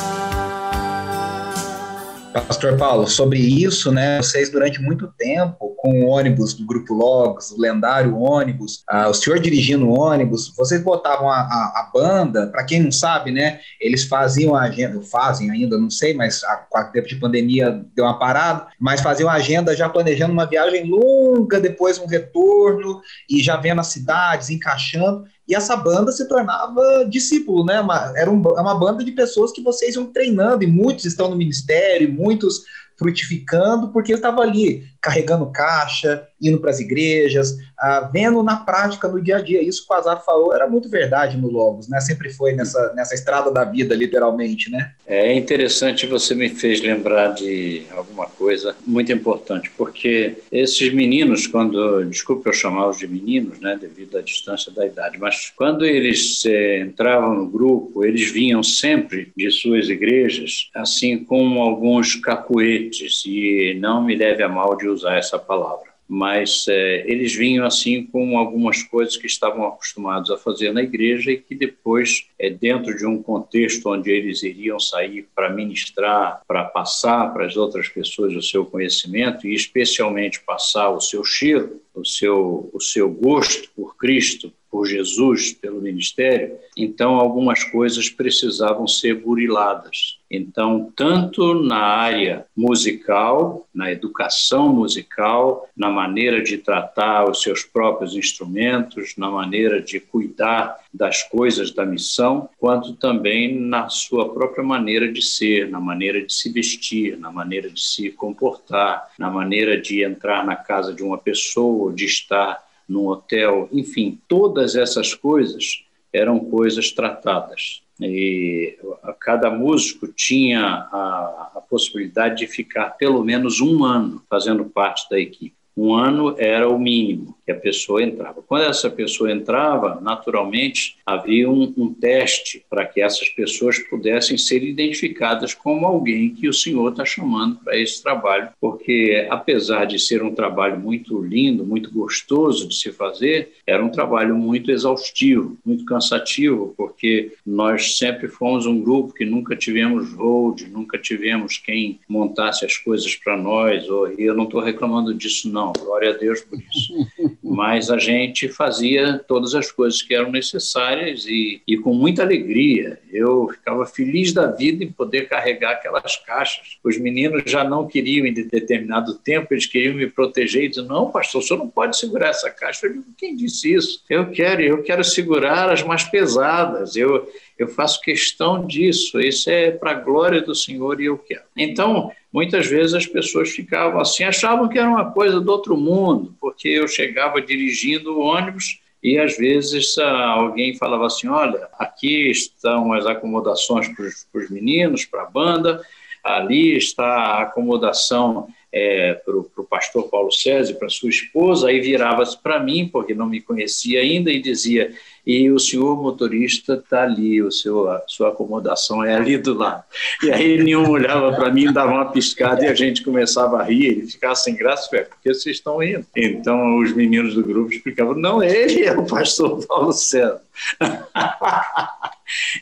Pastor 2.42 2.76
Paulo, 2.78 3.08
sobre 3.08 3.38
isso, 3.40 3.92
né? 3.92 4.18
Vocês 4.18 4.50
durante 4.50 4.82
muito 4.82 5.08
tempo, 5.18 5.76
com 5.78 6.02
o 6.02 6.08
ônibus 6.08 6.54
do 6.54 6.66
Grupo 6.66 6.94
Logos, 6.94 7.52
o 7.52 7.60
lendário 7.60 8.18
ônibus, 8.18 8.84
ah, 8.90 9.08
o 9.08 9.14
senhor 9.14 9.40
dirigindo 9.40 9.88
o 9.88 10.00
ônibus, 10.00 10.52
vocês 10.58 10.82
botavam 10.82 11.30
a, 11.30 11.42
a, 11.42 11.74
a 11.82 11.92
banda, 11.94 12.48
para 12.48 12.64
quem 12.64 12.82
não 12.82 12.92
sabe, 12.92 13.32
né? 13.32 13.60
Eles 13.80 14.06
faziam 14.06 14.56
a 14.56 14.64
agenda, 14.64 15.00
fazem 15.04 15.52
ainda, 15.52 15.78
não 15.78 15.90
sei, 15.90 16.14
mas 16.16 16.44
a, 16.44 16.56
com 16.56 16.80
o 16.80 16.92
tempo 16.92 17.08
de 17.08 17.18
pandemia 17.18 17.86
deu 17.96 18.06
uma 18.06 18.18
parada, 18.18 18.68
mas 18.80 19.02
faziam 19.02 19.30
a 19.30 19.34
agenda 19.34 19.76
já 19.76 19.88
planejando 19.88 20.34
uma 20.34 20.46
viagem 20.46 20.90
longa, 20.90 21.60
depois 21.60 22.00
um 22.00 22.08
retorno, 22.08 23.00
e 23.30 23.44
já 23.44 23.58
vendo 23.58 23.82
as 23.82 23.88
cidades, 23.88 24.50
encaixando 24.50 25.26
e 25.48 25.56
essa 25.56 25.76
banda 25.76 26.12
se 26.12 26.28
tornava 26.28 27.06
discípulo, 27.10 27.66
né? 27.66 27.82
Uma, 27.82 28.14
era 28.16 28.32
um, 28.32 28.42
é 28.58 28.62
uma 28.62 28.78
banda 28.78 29.04
de 29.04 29.12
pessoas 29.12 29.52
que 29.52 29.62
vocês 29.62 29.96
iam 29.96 30.06
treinando, 30.06 30.64
e 30.64 30.68
muitos 30.68 31.06
estão 31.06 31.30
no 31.30 31.36
ministério, 31.36 32.08
e 32.08 32.12
muitos 32.12 32.62
frutificando, 32.98 33.90
porque 33.92 34.14
eu 34.14 34.18
estava 34.18 34.42
ali 34.42 34.86
carregando 35.02 35.52
caixa, 35.52 36.28
indo 36.44 36.60
para 36.60 36.70
as 36.70 36.80
igrejas, 36.80 37.58
ah, 37.80 38.10
vendo 38.12 38.44
na 38.44 38.58
prática, 38.58 39.08
no 39.08 39.22
dia 39.22 39.38
a 39.38 39.42
dia. 39.42 39.62
Isso 39.62 39.86
que 39.86 39.94
o 39.94 39.96
Azar 39.96 40.24
falou 40.24 40.54
era 40.54 40.68
muito 40.68 40.90
verdade 40.90 41.38
no 41.38 41.50
Logos, 41.50 41.88
né? 41.88 42.00
Sempre 42.02 42.30
foi 42.30 42.54
nessa, 42.54 42.94
nessa 42.94 43.16
estrada 43.16 43.52
da 43.52 43.64
vida, 43.64 43.96
literalmente, 43.96 44.70
né? 44.70 44.92
É 45.08 45.34
interessante, 45.34 46.06
você 46.06 46.36
me 46.36 46.50
fez 46.50 46.82
lembrar 46.82 47.34
de 47.34 47.84
alguma 47.92 48.26
coisa 48.26 48.76
muito 48.86 49.12
importante, 49.12 49.72
porque 49.78 50.38
esses 50.52 50.94
meninos, 50.94 51.48
quando, 51.48 52.04
desculpe 52.06 52.48
eu 52.50 52.54
chamá-los 52.54 52.98
de 52.98 53.08
meninos, 53.08 53.60
né, 53.60 53.78
devido 53.80 54.18
à 54.18 54.22
distância 54.22 54.72
da 54.72 54.86
idade, 54.86 55.18
mas 55.20 55.52
quando 55.56 55.86
eles 55.86 56.46
eh, 56.46 56.80
entravam 56.80 57.36
no 57.36 57.48
grupo, 57.48 58.04
eles 58.04 58.32
vinham 58.32 58.64
sempre 58.64 59.32
de 59.36 59.50
suas 59.52 59.90
igrejas, 59.90 60.70
assim 60.74 61.24
como 61.24 61.62
alguns 61.62 62.16
cacuetes, 62.16 63.24
e 63.26 63.78
não 63.80 64.04
me 64.04 64.16
leve 64.16 64.44
a 64.44 64.50
mal 64.50 64.76
de 64.78 64.88
usar 64.88 65.18
essa 65.18 65.38
palavra 65.38 65.93
mas 66.08 66.66
é, 66.68 67.10
eles 67.10 67.34
vinham 67.34 67.66
assim 67.66 68.06
com 68.06 68.38
algumas 68.38 68.84
coisas 68.84 69.18
que 69.18 69.28
estavam 69.28 69.66
acostumados 69.66 70.30
a 70.30 70.38
fazer 70.38 70.72
na 70.72 70.82
igreja 70.82 71.32
e 71.32 71.38
que 71.38 71.56
depois, 71.56 72.28
é, 72.38 72.50
dentro 72.50 72.96
de 72.96 73.06
um 73.06 73.22
contexto 73.22 73.90
onde 73.90 74.12
eles 74.12 74.44
iriam 74.44 74.80
sair 74.80 75.28
para 75.34 75.50
ministrar, 75.50 76.42
para 76.48 76.64
passar 76.66 77.34
para 77.34 77.46
as 77.46 77.56
outras 77.56 77.88
pessoas 77.88 78.36
o 78.36 78.42
seu 78.42 78.66
conhecimento 78.66 79.48
e 79.48 79.54
especialmente 79.54 80.42
passar 80.42 80.90
o 80.90 81.02
seu 81.02 81.24
cheiro, 81.24 81.82
o 81.94 82.06
seu, 82.06 82.70
o 82.74 82.82
seu 82.82 83.10
gosto 83.10 83.70
por 83.76 83.96
Cristo, 83.96 84.52
por 84.74 84.88
Jesus, 84.88 85.54
pelo 85.54 85.80
ministério, 85.80 86.58
então 86.76 87.14
algumas 87.14 87.64
coisas 87.64 88.10
precisavam 88.10 88.88
ser 88.88 89.14
buriladas. 89.14 90.18
Então, 90.36 90.92
tanto 90.96 91.54
na 91.54 91.78
área 91.78 92.48
musical, 92.58 93.68
na 93.72 93.92
educação 93.92 94.68
musical, 94.68 95.70
na 95.78 95.92
maneira 95.92 96.42
de 96.42 96.58
tratar 96.58 97.30
os 97.30 97.44
seus 97.44 97.64
próprios 97.64 98.16
instrumentos, 98.16 99.14
na 99.16 99.30
maneira 99.30 99.80
de 99.80 100.00
cuidar 100.00 100.80
das 100.92 101.22
coisas 101.22 101.70
da 101.70 101.86
missão, 101.86 102.50
quanto 102.58 102.96
também 102.96 103.60
na 103.60 103.90
sua 103.90 104.34
própria 104.34 104.64
maneira 104.64 105.12
de 105.12 105.22
ser, 105.22 105.70
na 105.70 105.80
maneira 105.80 106.26
de 106.26 106.34
se 106.34 106.52
vestir, 106.52 107.16
na 107.16 107.32
maneira 107.32 107.70
de 107.70 107.82
se 107.82 108.10
comportar, 108.10 109.12
na 109.20 109.30
maneira 109.30 109.80
de 109.80 110.04
entrar 110.04 110.44
na 110.44 110.56
casa 110.56 110.92
de 110.92 111.04
uma 111.04 111.20
pessoa, 111.20 111.94
de 111.94 112.06
estar 112.06 112.60
num 112.90 113.06
hotel, 113.06 113.70
enfim, 113.72 114.20
todas 114.28 114.76
essas 114.76 115.14
coisas 115.14 115.84
eram 116.12 116.40
coisas 116.40 116.90
tratadas. 116.90 117.84
E 118.06 118.78
cada 119.20 119.50
músico 119.50 120.08
tinha 120.08 120.60
a, 120.62 121.52
a 121.56 121.62
possibilidade 121.68 122.40
de 122.40 122.48
ficar 122.48 122.92
pelo 122.92 123.24
menos 123.24 123.62
um 123.62 123.84
ano 123.84 124.22
fazendo 124.30 124.66
parte 124.66 125.10
da 125.10 125.20
equipe. 125.20 125.56
Um 125.76 125.94
ano 125.94 126.36
era 126.38 126.70
o 126.70 126.78
mínimo 126.78 127.36
que 127.46 127.52
a 127.52 127.56
pessoa 127.56 128.02
entrava. 128.02 128.42
Quando 128.42 128.64
essa 128.64 128.90
pessoa 128.90 129.32
entrava, 129.32 130.00
naturalmente 130.02 130.98
havia 131.06 131.50
um, 131.50 131.74
um 131.78 131.94
teste 131.94 132.66
para 132.70 132.86
que 132.86 133.02
essas 133.02 133.30
pessoas 133.30 133.80
pudessem 133.80 134.38
ser 134.38 134.64
identificadas 134.64 135.54
como 135.54 135.86
alguém 135.86 136.30
que 136.30 136.48
o 136.48 136.54
Senhor 136.54 136.90
está 136.90 137.06
chamando 137.06 137.58
para 137.64 137.78
esse 137.78 138.02
trabalho, 138.02 138.50
porque 138.60 139.28
apesar 139.30 139.86
de 139.86 140.00
ser 140.00 140.24
um 140.24 140.34
trabalho 140.34 140.80
muito 140.80 141.22
lindo, 141.22 141.66
muito 141.66 141.92
gostoso 141.92 142.68
de 142.68 142.76
se 142.76 142.92
fazer, 142.92 143.54
era 143.68 143.84
um 143.84 143.90
trabalho 143.90 144.36
muito 144.36 144.72
exaustivo, 144.72 145.58
muito 145.66 145.86
cansativo, 145.86 146.74
porque 146.78 147.34
nós 147.46 147.98
sempre 147.98 148.28
fomos 148.28 148.66
um 148.66 148.82
grupo 148.82 149.14
que 149.14 149.26
nunca 149.26 149.56
tivemos 149.56 150.14
road, 150.14 150.68
nunca 150.68 150.98
tivemos 150.98 151.58
quem 151.58 152.00
montasse 152.08 152.66
as 152.66 152.78
coisas 152.78 153.16
para 153.16 153.36
nós, 153.36 153.84
e 154.18 154.24
eu 154.24 154.34
não 154.34 154.46
estou 154.46 154.62
reclamando 154.62 155.14
disso 155.14 155.50
não, 155.50 155.74
glória 155.74 156.12
a 156.12 156.18
Deus 156.18 156.42
por 156.42 156.60
isso. 156.60 156.94
mas 157.44 157.90
a 157.90 157.98
gente 157.98 158.48
fazia 158.48 159.20
todas 159.28 159.54
as 159.54 159.70
coisas 159.70 160.02
que 160.02 160.16
eram 160.16 160.32
necessárias 160.32 161.26
e, 161.26 161.62
e, 161.68 161.78
com 161.78 161.94
muita 161.94 162.24
alegria. 162.24 163.00
Eu 163.12 163.50
ficava 163.50 163.86
feliz 163.86 164.32
da 164.32 164.48
vida 164.48 164.84
em 164.84 164.92
poder 164.92 165.28
carregar 165.28 165.72
aquelas 165.74 166.16
caixas. 166.16 166.78
Os 166.82 166.98
meninos 166.98 167.44
já 167.46 167.64
não 167.64 167.86
queriam 167.86 168.26
em 168.26 168.34
determinado 168.34 169.16
tempo, 169.16 169.54
eles 169.54 169.66
queriam 169.66 169.96
me 169.96 170.08
proteger 170.08 170.64
e 170.64 170.70
diziam, 170.70 170.88
não, 170.88 171.12
pastor, 171.12 171.42
o 171.42 171.46
senhor 171.46 171.60
não 171.60 171.70
pode 171.70 171.98
segurar 171.98 172.30
essa 172.30 172.50
caixa. 172.50 172.88
Eu 172.88 172.94
digo, 172.94 173.06
quem 173.18 173.36
disse 173.36 173.74
isso? 173.74 174.04
Eu 174.10 174.32
quero, 174.32 174.62
eu 174.62 174.82
quero 174.82 175.04
segurar 175.04 175.70
as 175.70 175.84
mais 175.84 176.06
pesadas. 176.06 176.96
Eu, 176.96 177.28
eu 177.58 177.68
faço 177.68 178.02
questão 178.02 178.66
disso. 178.66 179.20
Isso 179.20 179.50
é 179.50 179.72
para 179.72 179.92
a 179.92 179.96
glória 179.96 180.42
do 180.42 180.56
Senhor 180.56 181.00
e 181.00 181.06
eu 181.06 181.18
quero. 181.18 181.44
Então, 181.56 182.12
muitas 182.32 182.68
vezes 182.68 182.94
as 182.94 183.06
pessoas 183.06 183.50
ficavam 183.52 184.00
assim, 184.00 184.24
achavam 184.24 184.68
que 184.68 184.80
era 184.80 184.90
uma 184.90 185.12
coisa 185.12 185.40
do 185.40 185.52
outro 185.52 185.78
mundo, 185.78 186.36
porque 186.40 186.70
eu 186.70 186.88
chegava 186.88 187.42
dirigindo 187.42 188.18
o 188.18 188.22
ônibus 188.22 188.80
e 189.04 189.20
às 189.20 189.38
vezes 189.38 189.98
alguém 189.98 190.76
falava 190.76 191.06
assim: 191.06 191.28
olha, 191.28 191.68
aqui 191.78 192.32
estão 192.32 192.94
as 192.94 193.06
acomodações 193.06 193.88
para 193.90 194.42
os 194.42 194.50
meninos, 194.50 195.06
para 195.06 195.24
a 195.24 195.30
banda, 195.30 195.82
ali 196.24 196.78
está 196.78 197.06
a 197.06 197.42
acomodação 197.44 198.48
é, 198.72 199.14
para 199.14 199.38
o 199.38 199.68
pastor 199.70 200.10
Paulo 200.10 200.32
César, 200.32 200.74
para 200.76 200.90
sua 200.90 201.10
esposa, 201.10 201.68
aí 201.68 201.80
virava-se 201.80 202.42
para 202.42 202.60
mim, 202.60 202.90
porque 202.92 203.14
não 203.14 203.28
me 203.28 203.40
conhecia 203.40 204.00
ainda, 204.00 204.32
e 204.32 204.42
dizia: 204.42 204.92
e 205.26 205.50
o 205.50 205.60
senhor 205.60 206.02
motorista 206.02 206.74
está 206.74 207.04
ali, 207.04 207.42
o 207.42 207.52
seu, 207.52 207.90
a 207.90 208.04
sua 208.08 208.30
acomodação 208.30 209.04
é 209.04 209.16
ali 209.16 209.38
do 209.38 209.54
lado. 209.54 209.84
E 210.22 210.32
aí 210.32 210.62
nenhum 210.62 210.90
olhava 210.90 211.34
para 211.34 211.52
mim, 211.52 211.72
dava 211.72 211.94
uma 211.94 212.12
piscada 212.12 212.66
e 212.66 212.68
a 212.68 212.74
gente 212.74 213.04
começava 213.04 213.60
a 213.60 213.64
rir, 213.64 213.86
ele 213.86 214.08
ficava 214.08 214.36
sem 214.36 214.56
graça, 214.56 214.90
porque 214.90 215.34
vocês 215.34 215.58
estão 215.58 215.82
indo. 215.82 216.06
Então 216.16 216.80
os 216.80 216.94
meninos 216.94 217.36
do 217.36 217.44
grupo 217.44 217.72
explicavam, 217.72 218.16
não, 218.16 218.44
ele 218.44 218.84
é 218.84 218.92
o 218.98 219.06
pastor 219.06 219.66
Paulo 219.66 219.94
César. 219.94 220.42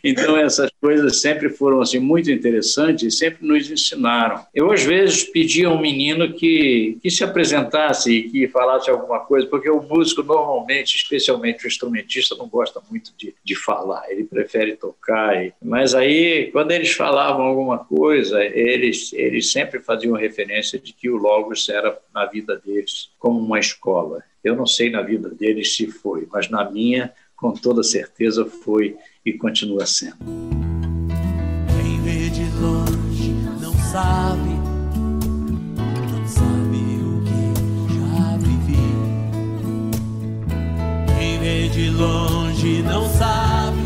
Então 0.04 0.38
essas 0.38 0.70
coisas 0.80 1.22
sempre 1.22 1.50
foram 1.50 1.82
assim 1.82 2.00
muito 2.00 2.32
interessantes 2.32 3.14
e 3.14 3.18
sempre 3.18 3.46
nos 3.46 3.70
ensinaram. 3.70 4.46
Eu 4.54 4.72
às 4.72 4.84
vezes 4.84 5.24
pedia 5.24 5.68
a 5.68 5.72
um 5.72 5.80
menino 5.80 6.34
que 6.34 6.98
que 7.02 7.10
se 7.10 7.24
apresentasse 7.24 8.12
e 8.12 8.30
que 8.30 8.48
falasse 8.48 8.90
alguma 8.90 9.20
coisa, 9.20 9.48
porque 9.48 9.70
o 9.70 9.82
músico 9.82 10.24
normalmente, 10.24 10.96
especialmente 10.96 11.66
o 11.66 11.68
instrumentista, 11.68 12.36
não 12.36 12.48
gosta 12.52 12.82
muito 12.90 13.14
de, 13.18 13.34
de 13.44 13.56
falar, 13.56 14.12
ele 14.12 14.26
prefere 14.26 14.76
tocar. 14.76 15.44
E, 15.44 15.54
mas 15.62 15.96
aí 15.96 16.52
quando 16.52 16.72
eles 16.72 16.92
falavam 16.92 17.46
alguma 17.46 17.80
coisa, 17.80 18.44
eles 18.44 19.14
eles 19.14 19.52
sempre 19.52 19.80
faziam 19.80 20.14
referência 20.16 20.78
de 20.78 20.94
que 20.94 21.10
o 21.10 21.18
Logos 21.18 21.70
era 21.70 21.98
na 22.14 22.26
vida 22.26 22.62
deles 22.64 23.12
como 23.18 23.40
uma 23.40 23.60
escola. 23.60 24.24
Eu 24.44 24.56
não 24.56 24.66
sei 24.66 24.90
na 24.90 25.02
vida 25.02 25.30
deles 25.30 25.76
se 25.76 25.88
foi, 25.88 26.28
mas 26.32 26.50
na 26.50 26.70
minha 26.70 27.14
com 27.36 27.54
toda 27.54 27.82
certeza 27.82 28.46
foi 28.46 28.96
e 29.26 29.34
continua 29.34 29.86
sendo. 29.86 30.18
Quem 31.68 32.02
vê 32.04 32.30
de 32.30 32.46
longe 32.60 33.32
não 33.60 33.74
sabe, 33.92 34.51
de 41.82 41.90
longe 41.90 42.84
não 42.84 43.10
sabe, 43.10 43.82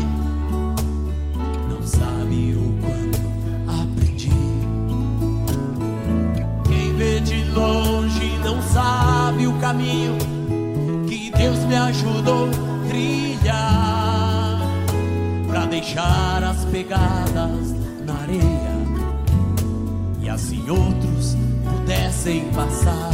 não 1.70 1.82
sabe 1.82 2.54
o 2.54 2.78
quanto 2.82 3.80
aprendi. 3.80 4.28
Quem 6.68 6.94
vê 6.94 7.20
de 7.20 7.42
longe 7.52 8.38
não 8.44 8.60
sabe 8.60 9.46
o 9.46 9.54
caminho 9.54 10.18
que 11.08 11.30
Deus 11.30 11.58
me 11.60 11.74
ajudou 11.74 12.50
trilhar 12.86 14.60
para 15.48 15.64
deixar 15.64 16.44
as 16.44 16.66
pegadas 16.66 17.74
na 18.04 18.12
areia 18.12 18.76
e 20.20 20.28
assim 20.28 20.68
outros 20.68 21.34
pudessem 21.64 22.44
passar, 22.50 23.10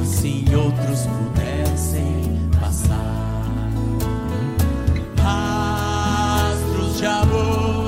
assim 0.00 0.46
outros 0.54 1.00
pudessem 1.00 1.55
te 6.98 7.06
amor. 7.06 7.85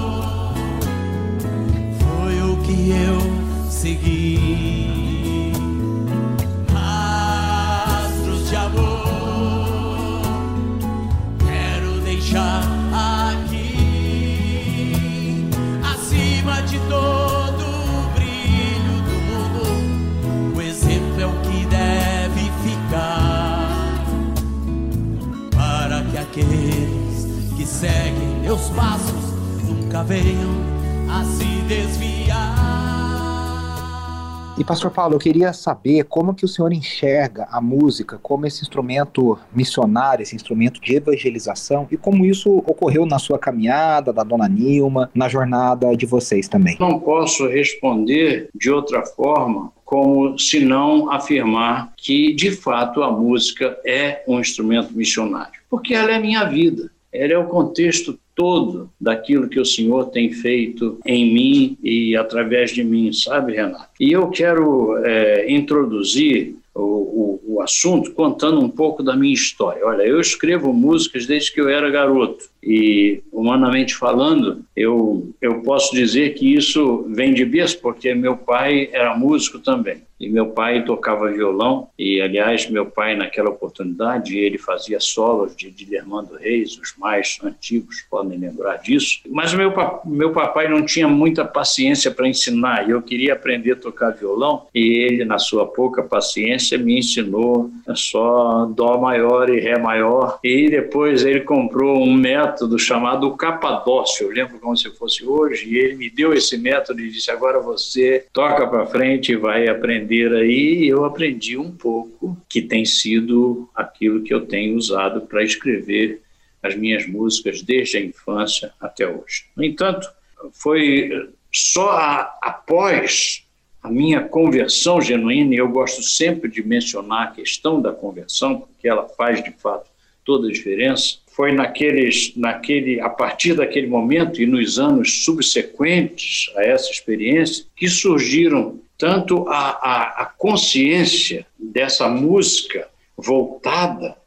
Pastor 34.69 34.91
Paulo, 34.91 35.15
eu 35.15 35.19
queria 35.19 35.55
saber 35.55 36.05
como 36.05 36.35
que 36.35 36.45
o 36.45 36.49
senhor 36.49 36.75
enxerga 36.75 37.49
a 37.51 37.59
música 37.59 38.19
como 38.23 38.45
esse 38.45 38.61
instrumento 38.61 39.39
missionário, 39.51 40.23
esse 40.23 40.37
instrumento 40.37 40.79
de 40.79 40.95
evangelização 40.95 41.89
e 41.91 41.97
como 41.97 42.27
isso 42.27 42.59
ocorreu 42.59 43.07
na 43.07 43.19
sua 43.19 43.39
caminhada, 43.39 44.13
da 44.13 44.23
dona 44.23 44.47
Nilma, 44.47 45.11
na 45.15 45.27
jornada 45.27 45.97
de 45.97 46.05
vocês 46.05 46.49
também. 46.49 46.77
Não 46.79 47.01
posso 47.01 47.49
responder 47.49 48.51
de 48.55 48.71
outra 48.71 49.07
forma 49.07 49.73
como 49.87 50.39
se 50.39 50.61
não 50.61 51.11
afirmar 51.11 51.95
que 51.97 52.35
de 52.35 52.51
fato 52.51 53.03
a 53.03 53.11
música 53.11 53.75
é 53.87 54.23
um 54.29 54.39
instrumento 54.39 54.93
missionário, 54.93 55.63
porque 55.71 55.95
ela 55.95 56.13
é 56.13 56.19
minha 56.19 56.45
vida. 56.45 56.91
Ela 57.19 57.33
é 57.33 57.39
o 57.39 57.49
contexto 57.49 58.19
todo 58.35 58.89
daquilo 59.01 59.49
que 59.49 59.59
o 59.59 59.65
Senhor 59.65 60.11
tem 60.11 60.31
feito 60.31 61.01
em 61.05 61.33
mim 61.35 61.79
e 61.83 62.17
através 62.17 62.71
de 62.71 62.85
mim, 62.85 63.13
sabe, 63.13 63.55
Renato? 63.55 63.89
E 63.99 64.13
eu 64.13 64.29
quero 64.29 64.97
é, 65.05 65.51
introduzir 65.51 66.55
o, 66.73 66.81
o, 66.81 67.41
o, 67.55 67.61
assunto 67.61 68.13
contando 68.13 68.61
um 68.61 68.69
pouco 68.69 69.03
da 69.03 69.17
minha 69.17 69.35
história. 69.35 69.85
Olha, 69.85 70.03
eu 70.05 70.21
escrevo 70.21 70.73
músicas 70.73 71.27
desde 71.27 71.53
que 71.53 71.61
eu 71.61 71.69
era 71.69 71.91
garoto 71.91 72.45
e, 72.63 73.23
humanamente 73.33 73.95
falando, 73.95 74.65
eu, 74.77 75.33
eu 75.41 75.63
posso 75.63 75.95
dizer 75.95 76.35
que 76.35 76.55
isso 76.55 77.05
vem 77.09 77.33
de 77.33 77.45
berço, 77.45 77.81
porque 77.81 78.15
meu 78.15 78.37
pai 78.37 78.89
era 78.93 79.17
músico 79.17 79.59
também. 79.59 80.03
E 80.21 80.29
meu 80.29 80.47
pai 80.47 80.85
tocava 80.85 81.31
violão, 81.31 81.89
e 81.97 82.21
aliás, 82.21 82.69
meu 82.69 82.87
pai, 82.87 83.15
naquela 83.15 83.51
oportunidade, 83.51 84.37
ele 84.37 84.59
fazia 84.59 84.99
solos 84.99 85.55
de 85.55 85.71
Didermando 85.71 86.35
Reis, 86.35 86.77
os 86.77 86.93
mais 86.99 87.39
antigos 87.41 88.05
podem 88.11 88.37
lembrar 88.37 88.79
disso. 88.79 89.21
Mas 89.29 89.55
meu, 89.55 89.73
meu 90.05 90.33
papai 90.33 90.69
não 90.69 90.85
tinha 90.85 91.07
muita 91.07 91.45
paciência 91.45 92.11
para 92.11 92.27
ensinar, 92.27 92.89
e 92.89 92.91
eu 92.91 93.01
queria 93.01 93.35
aprender 93.35 93.73
a 93.73 93.77
tocar 93.77 94.11
violão, 94.11 94.67
e 94.75 95.05
ele, 95.05 95.25
na 95.25 95.39
sua 95.39 95.65
pouca 95.67 96.03
paciência, 96.03 96.77
me 96.77 96.99
ensinou 96.99 97.71
só 97.95 98.67
Dó 98.67 98.99
maior 98.99 99.49
e 99.49 99.61
Ré 99.61 99.79
maior, 99.79 100.41
e 100.43 100.69
depois 100.69 101.25
ele 101.25 101.43
comprou 101.43 102.03
um 102.03 102.13
método 102.13 102.48
chamado 102.79 103.37
Capadócio, 103.37 104.27
eu 104.27 104.31
lembro 104.31 104.59
como 104.59 104.77
se 104.77 104.91
fosse 104.91 105.25
hoje, 105.25 105.69
e 105.69 105.79
ele 105.79 105.97
me 105.97 106.11
deu 106.11 106.33
esse 106.33 106.57
método 106.57 107.01
e 107.01 107.11
disse: 107.11 107.31
agora 107.31 107.61
você 107.61 108.27
toca 108.33 108.67
para 108.67 108.87
frente 108.87 109.33
e 109.33 109.37
vai 109.37 109.69
aprender 109.69 110.33
aí, 110.35 110.87
eu 110.87 111.05
aprendi 111.05 111.57
um 111.57 111.71
pouco, 111.71 112.37
que 112.49 112.63
tem 112.63 112.85
sido 112.85 113.69
aquilo 113.75 114.23
que 114.23 114.33
eu 114.33 114.47
tenho 114.47 114.77
usado 114.77 115.23
para 115.23 115.43
escrever 115.43 116.23
as 116.63 116.75
minhas 116.75 117.07
músicas 117.07 117.63
desde 117.63 117.99
a 117.99 118.01
infância 118.01 118.73
até 118.81 119.07
hoje. 119.07 119.47
No 119.57 119.65
entanto, 119.65 120.09
foi 120.53 121.31
só 121.53 121.91
a, 121.91 122.39
após 122.43 123.45
a 123.83 123.91
minha 123.91 124.23
conversão 124.23 125.01
genuína, 125.01 125.55
e 125.55 125.59
eu 125.59 125.69
gosto 125.69 126.03
sempre 126.03 126.51
de 126.51 126.63
mencionar 126.63 127.29
a 127.29 127.31
questão 127.31 127.81
da 127.81 127.93
conversão, 127.93 128.61
porque 128.61 128.89
ela 128.89 129.09
faz 129.09 129.43
de 129.43 129.53
fato 129.53 129.88
toda 130.29 130.47
a 130.47 130.53
diferença. 130.53 131.17
Foi 131.29 131.53
naqueles, 131.53 132.37
naquele, 132.37 133.01
a 133.01 133.09
partir 133.09 133.55
daquele 133.55 133.87
momento 133.87 134.43
e 134.43 134.47
nos 134.47 134.79
anos 134.79 135.25
subsequentes 135.25 136.53
a 136.55 136.63
essa 136.63 136.91
experiência 136.91 137.65
que 137.75 137.89
surgiram 137.89 138.79
tanto 138.99 139.49
a, 139.49 139.71
a, 139.71 140.23
a 140.23 140.27
consciência 140.27 141.47
dessa 141.59 142.11
música 142.11 142.89
voltada 143.17 144.19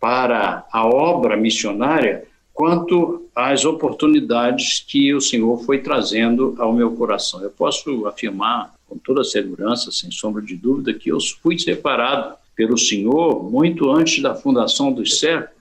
para 0.00 0.64
a 0.72 0.86
obra 0.86 1.36
missionária, 1.36 2.24
quanto 2.54 3.28
as 3.36 3.66
oportunidades 3.66 4.82
que 4.88 5.12
o 5.12 5.20
Senhor 5.20 5.62
foi 5.64 5.80
trazendo 5.80 6.54
ao 6.58 6.72
meu 6.72 6.92
coração. 6.92 7.42
Eu 7.42 7.50
posso 7.50 8.06
afirmar 8.06 8.72
com 8.88 8.96
toda 8.96 9.22
segurança, 9.24 9.92
sem 9.92 10.10
sombra 10.10 10.40
de 10.40 10.56
dúvida, 10.56 10.94
que 10.94 11.10
eu 11.10 11.18
fui 11.42 11.58
separado 11.58 12.39
pelo 12.54 12.76
Senhor 12.76 13.50
muito 13.50 13.90
antes 13.90 14.22
da 14.22 14.34
fundação 14.34 14.92
dos 14.92 15.18
séculos 15.18 15.60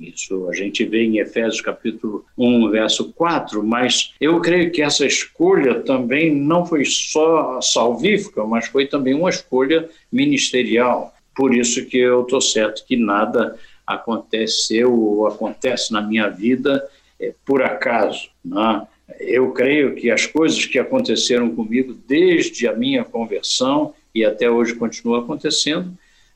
isso 0.00 0.48
a 0.48 0.54
gente 0.54 0.82
vê 0.86 1.04
em 1.04 1.18
Efésios 1.18 1.60
capítulo 1.60 2.24
1, 2.38 2.70
verso 2.70 3.12
4, 3.12 3.62
mas 3.62 4.14
eu 4.18 4.40
creio 4.40 4.70
que 4.70 4.80
essa 4.80 5.04
escolha 5.04 5.80
também 5.80 6.34
não 6.34 6.64
foi 6.64 6.86
só 6.86 7.60
salvífica, 7.60 8.42
mas 8.44 8.66
foi 8.66 8.86
também 8.86 9.12
uma 9.12 9.28
escolha 9.28 9.88
ministerial. 10.10 11.14
Por 11.34 11.54
isso 11.54 11.84
que 11.84 11.98
eu 11.98 12.22
estou 12.22 12.40
certo 12.40 12.84
que 12.86 12.96
nada 12.96 13.58
aconteceu 13.86 14.92
ou 14.92 15.26
acontece 15.26 15.92
na 15.92 16.00
minha 16.00 16.28
vida 16.28 16.88
é, 17.20 17.34
por 17.44 17.62
acaso. 17.62 18.30
Né? 18.42 18.86
Eu 19.18 19.52
creio 19.52 19.94
que 19.94 20.10
as 20.10 20.24
coisas 20.24 20.64
que 20.64 20.78
aconteceram 20.78 21.54
comigo 21.54 21.94
desde 22.08 22.66
a 22.66 22.72
minha 22.72 23.04
conversão 23.04 23.92
e 24.14 24.24
até 24.24 24.50
hoje 24.50 24.74
continuam 24.74 25.20
acontecendo, 25.20 25.92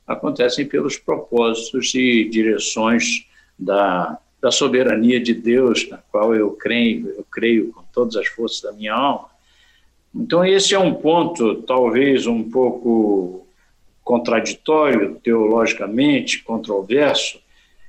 acontecem 0.06 0.66
pelos 0.66 0.96
propósitos 0.98 1.94
e 1.94 2.24
direções 2.24 3.26
da, 3.58 4.18
da 4.40 4.50
soberania 4.50 5.20
de 5.20 5.32
Deus, 5.32 5.88
na 5.88 5.98
qual 5.98 6.34
eu 6.34 6.50
creio, 6.52 7.08
eu 7.10 7.24
creio 7.30 7.72
com 7.72 7.82
todas 7.92 8.16
as 8.16 8.26
forças 8.26 8.60
da 8.60 8.72
minha 8.72 8.92
alma. 8.92 9.28
Então, 10.14 10.44
esse 10.44 10.74
é 10.74 10.78
um 10.78 10.94
ponto, 10.94 11.62
talvez 11.62 12.26
um 12.26 12.48
pouco 12.48 13.46
contraditório 14.04 15.18
teologicamente, 15.24 16.44
controverso, 16.44 17.40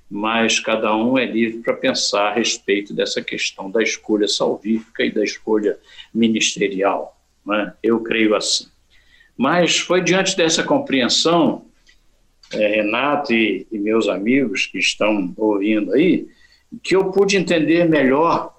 mas 0.09 0.59
cada 0.59 0.95
um 0.95 1.17
é 1.17 1.25
livre 1.25 1.59
para 1.59 1.73
pensar 1.73 2.29
a 2.29 2.33
respeito 2.33 2.93
dessa 2.93 3.21
questão 3.21 3.69
da 3.69 3.83
escolha 3.83 4.27
salvífica 4.27 5.03
e 5.03 5.11
da 5.11 5.23
escolha 5.23 5.77
ministerial. 6.13 7.19
Né? 7.45 7.73
Eu 7.83 7.99
creio 7.99 8.35
assim. 8.35 8.67
Mas 9.37 9.77
foi 9.77 10.01
diante 10.01 10.37
dessa 10.37 10.63
compreensão 10.63 11.65
é, 12.53 12.67
Renato 12.67 13.33
e, 13.33 13.65
e 13.71 13.77
meus 13.77 14.07
amigos 14.07 14.65
que 14.65 14.77
estão 14.77 15.33
ouvindo 15.37 15.93
aí, 15.93 16.27
que 16.83 16.95
eu 16.95 17.11
pude 17.11 17.37
entender 17.37 17.87
melhor 17.87 18.53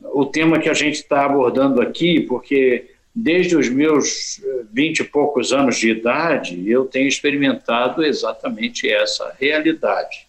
o 0.00 0.26
tema 0.26 0.58
que 0.58 0.68
a 0.68 0.74
gente 0.74 0.96
está 0.96 1.24
abordando 1.24 1.80
aqui, 1.80 2.20
porque 2.20 2.90
desde 3.14 3.56
os 3.56 3.68
meus 3.68 4.42
eh, 4.42 4.64
vinte 4.72 5.00
e 5.00 5.04
poucos 5.04 5.52
anos 5.52 5.76
de 5.76 5.90
idade, 5.90 6.68
eu 6.68 6.86
tenho 6.86 7.06
experimentado 7.06 8.02
exatamente 8.02 8.90
essa 8.90 9.34
realidade. 9.38 10.26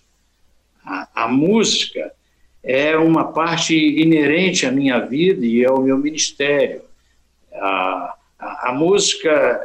A, 0.86 1.08
a, 1.16 1.28
música 1.30 2.12
é 2.62 2.98
uma 2.98 3.32
parte 3.32 3.74
inerente 3.76 4.66
à 4.66 4.72
minha 4.72 5.00
vida 5.00 5.46
e 5.46 5.64
ao 5.66 5.82
meu 5.82 5.98
ministério. 5.98 6.82
A, 7.54 8.16
a, 8.38 8.70
a 8.70 8.74
música 8.74 9.62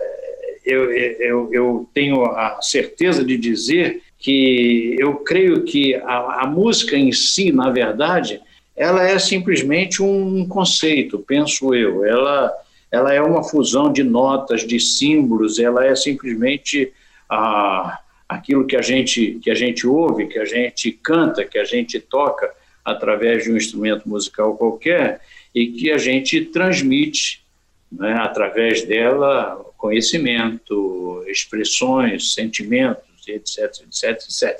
eu, 0.68 0.92
eu, 0.92 1.48
eu 1.52 1.88
tenho 1.94 2.24
a 2.24 2.61
certeza 2.61 3.24
de 3.24 3.37
dizer 3.38 4.02
que 4.18 4.96
eu 4.98 5.16
creio 5.16 5.64
que 5.64 5.94
a, 5.94 6.42
a, 6.42 6.46
música 6.46 6.96
em 6.96 7.11
si, 7.11 7.50
na 7.50 7.70
verdade, 7.70 8.40
ela 8.76 9.02
é 9.02 9.18
simplesmente 9.18 10.02
um 10.02 10.46
conceito, 10.46 11.18
penso 11.20 11.74
eu. 11.74 12.04
Ela, 12.04 12.52
ela 12.90 13.14
é 13.14 13.22
uma 13.22 13.42
fusão 13.42 13.90
de 13.90 14.02
notas, 14.02 14.66
de 14.66 14.78
símbolos, 14.78 15.59
ela 15.59 15.87
é 15.87 15.96
simplesmente 15.96 16.92
ah, 17.31 17.98
aquilo 18.28 18.66
que 18.66 18.76
a, 18.76 18.83
gente, 18.83 19.38
que 19.42 19.50
a 19.50 19.54
gente 19.54 19.87
ouve, 19.87 20.26
que 20.26 20.38
a 20.38 20.44
gente 20.44 20.92
canta, 20.92 21.44
que 21.44 21.59
a 21.59 21.64
gente 21.64 21.98
toca 21.98 22.52
através 22.85 23.44
de 23.44 23.52
um 23.52 23.57
instrumento 23.57 24.07
musical 24.09 24.57
qualquer 24.57 25.20
e 25.54 25.68
que 25.68 25.90
a 25.90 25.98
gente 25.98 26.42
transmite 26.46 27.42
né, 27.90 28.14
através 28.20 28.85
dela 28.85 29.64
conhecimento, 29.78 31.24
expressões, 31.28 32.34
sentimentos, 32.34 33.26
etc, 33.26 33.86
etc, 33.86 34.10
etc. 34.10 34.58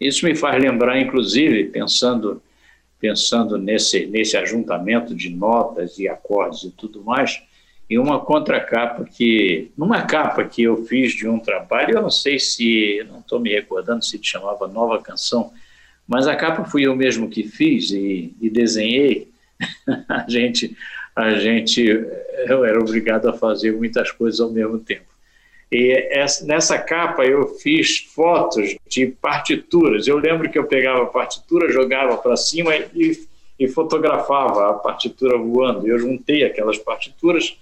Isso 0.00 0.24
me 0.24 0.34
faz 0.34 0.62
lembrar, 0.62 0.98
inclusive, 0.98 1.64
pensando 1.64 2.40
pensando 3.00 3.58
nesse 3.58 4.06
nesse 4.06 4.34
ajuntamento 4.34 5.14
de 5.14 5.28
notas 5.28 5.98
e 5.98 6.08
acordes 6.08 6.62
e 6.62 6.70
tudo 6.70 7.02
mais, 7.02 7.42
em 7.90 7.98
uma 7.98 8.18
contracapa 8.24 9.04
que 9.04 9.70
numa 9.76 10.02
capa 10.02 10.44
que 10.44 10.62
eu 10.62 10.86
fiz 10.86 11.12
de 11.12 11.28
um 11.28 11.38
trabalho, 11.38 11.96
eu 11.98 12.00
não 12.00 12.10
sei 12.10 12.38
se 12.38 13.04
não 13.10 13.18
estou 13.18 13.38
me 13.38 13.50
recordando 13.50 14.02
se 14.02 14.18
chamava 14.22 14.66
Nova 14.66 15.02
Canção, 15.02 15.52
mas 16.08 16.26
a 16.26 16.34
capa 16.34 16.64
fui 16.64 16.86
eu 16.86 16.96
mesmo 16.96 17.28
que 17.28 17.42
fiz 17.42 17.90
e, 17.90 18.34
e 18.40 18.48
desenhei. 18.48 19.28
a 20.08 20.24
gente 20.28 20.76
a 21.14 21.34
gente 21.36 21.82
eu 22.46 22.64
era 22.64 22.78
obrigado 22.78 23.28
a 23.28 23.32
fazer 23.32 23.72
muitas 23.72 24.10
coisas 24.10 24.40
ao 24.40 24.50
mesmo 24.50 24.78
tempo. 24.78 25.14
E 25.70 25.92
essa, 26.10 26.44
nessa 26.44 26.78
capa 26.78 27.24
eu 27.24 27.48
fiz 27.56 27.98
fotos 28.14 28.76
de 28.88 29.06
partituras. 29.06 30.06
Eu 30.06 30.18
lembro 30.18 30.50
que 30.50 30.58
eu 30.58 30.64
pegava 30.64 31.02
a 31.02 31.06
partitura, 31.06 31.72
jogava 31.72 32.16
para 32.16 32.36
cima 32.36 32.74
e, 32.76 33.26
e 33.58 33.68
fotografava 33.68 34.70
a 34.70 34.74
partitura 34.74 35.38
voando. 35.38 35.86
Eu 35.86 35.98
juntei 35.98 36.44
aquelas 36.44 36.78
partituras 36.78 37.56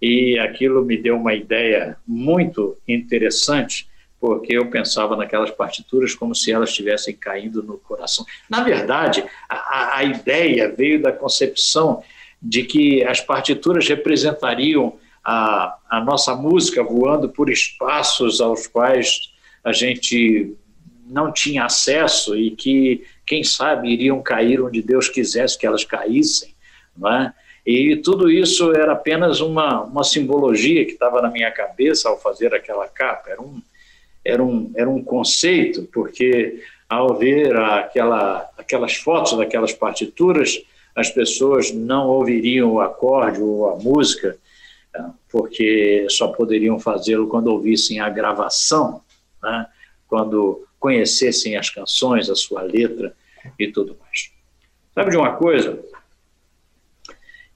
e 0.00 0.38
aquilo 0.38 0.84
me 0.84 0.96
deu 0.96 1.16
uma 1.16 1.34
ideia 1.34 1.96
muito 2.06 2.76
interessante, 2.88 3.88
porque 4.20 4.56
eu 4.56 4.68
pensava 4.70 5.16
naquelas 5.16 5.50
partituras 5.50 6.14
como 6.14 6.34
se 6.34 6.50
elas 6.50 6.70
estivessem 6.70 7.14
caindo 7.14 7.62
no 7.62 7.78
coração. 7.78 8.24
Na 8.48 8.64
verdade, 8.64 9.24
a, 9.48 9.98
a 9.98 10.04
ideia 10.04 10.68
veio 10.68 11.00
da 11.00 11.12
concepção 11.12 12.02
de 12.44 12.62
que 12.62 13.02
as 13.02 13.20
partituras 13.20 13.88
representariam 13.88 14.96
a, 15.24 15.78
a 15.88 16.00
nossa 16.04 16.34
música 16.34 16.84
voando 16.84 17.30
por 17.30 17.48
espaços 17.50 18.40
aos 18.42 18.66
quais 18.66 19.32
a 19.64 19.72
gente 19.72 20.54
não 21.06 21.32
tinha 21.32 21.64
acesso 21.64 22.36
e 22.36 22.50
que, 22.50 23.02
quem 23.26 23.42
sabe, 23.42 23.88
iriam 23.88 24.22
cair 24.22 24.60
onde 24.60 24.82
Deus 24.82 25.08
quisesse 25.08 25.58
que 25.58 25.66
elas 25.66 25.84
caíssem. 25.84 26.54
Não 26.94 27.10
é? 27.10 27.32
E 27.66 27.96
tudo 27.96 28.30
isso 28.30 28.72
era 28.72 28.92
apenas 28.92 29.40
uma, 29.40 29.82
uma 29.82 30.04
simbologia 30.04 30.84
que 30.84 30.92
estava 30.92 31.22
na 31.22 31.30
minha 31.30 31.50
cabeça 31.50 32.10
ao 32.10 32.20
fazer 32.20 32.54
aquela 32.54 32.86
capa. 32.86 33.30
Era 33.30 33.40
um, 33.40 33.62
era 34.22 34.44
um, 34.44 34.70
era 34.76 34.90
um 34.90 35.02
conceito, 35.02 35.88
porque 35.90 36.62
ao 36.88 37.16
ver 37.16 37.56
aquela, 37.56 38.50
aquelas 38.58 38.96
fotos 38.96 39.38
daquelas 39.38 39.72
partituras, 39.72 40.62
as 40.94 41.10
pessoas 41.10 41.72
não 41.72 42.08
ouviriam 42.08 42.72
o 42.72 42.80
acorde 42.80 43.40
ou 43.40 43.70
a 43.70 43.76
música, 43.76 44.36
né, 44.94 45.12
porque 45.30 46.06
só 46.08 46.28
poderiam 46.28 46.78
fazê-lo 46.78 47.26
quando 47.26 47.48
ouvissem 47.48 48.00
a 48.00 48.08
gravação, 48.08 49.02
né? 49.42 49.66
quando 50.06 50.64
conhecessem 50.78 51.56
as 51.56 51.70
canções, 51.70 52.30
a 52.30 52.34
sua 52.34 52.62
letra 52.62 53.16
e 53.58 53.66
tudo 53.68 53.96
mais. 54.00 54.30
Sabe 54.94 55.10
de 55.10 55.16
uma 55.16 55.34
coisa? 55.34 55.82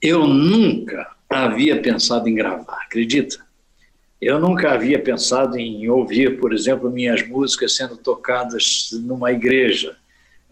Eu 0.00 0.26
nunca 0.26 1.14
havia 1.28 1.80
pensado 1.80 2.28
em 2.28 2.34
gravar, 2.34 2.82
acredita? 2.82 3.46
Eu 4.20 4.40
nunca 4.40 4.72
havia 4.72 4.98
pensado 5.00 5.56
em 5.56 5.88
ouvir, 5.88 6.40
por 6.40 6.52
exemplo, 6.52 6.90
minhas 6.90 7.26
músicas 7.28 7.76
sendo 7.76 7.96
tocadas 7.96 8.88
numa 8.92 9.30
igreja, 9.30 9.96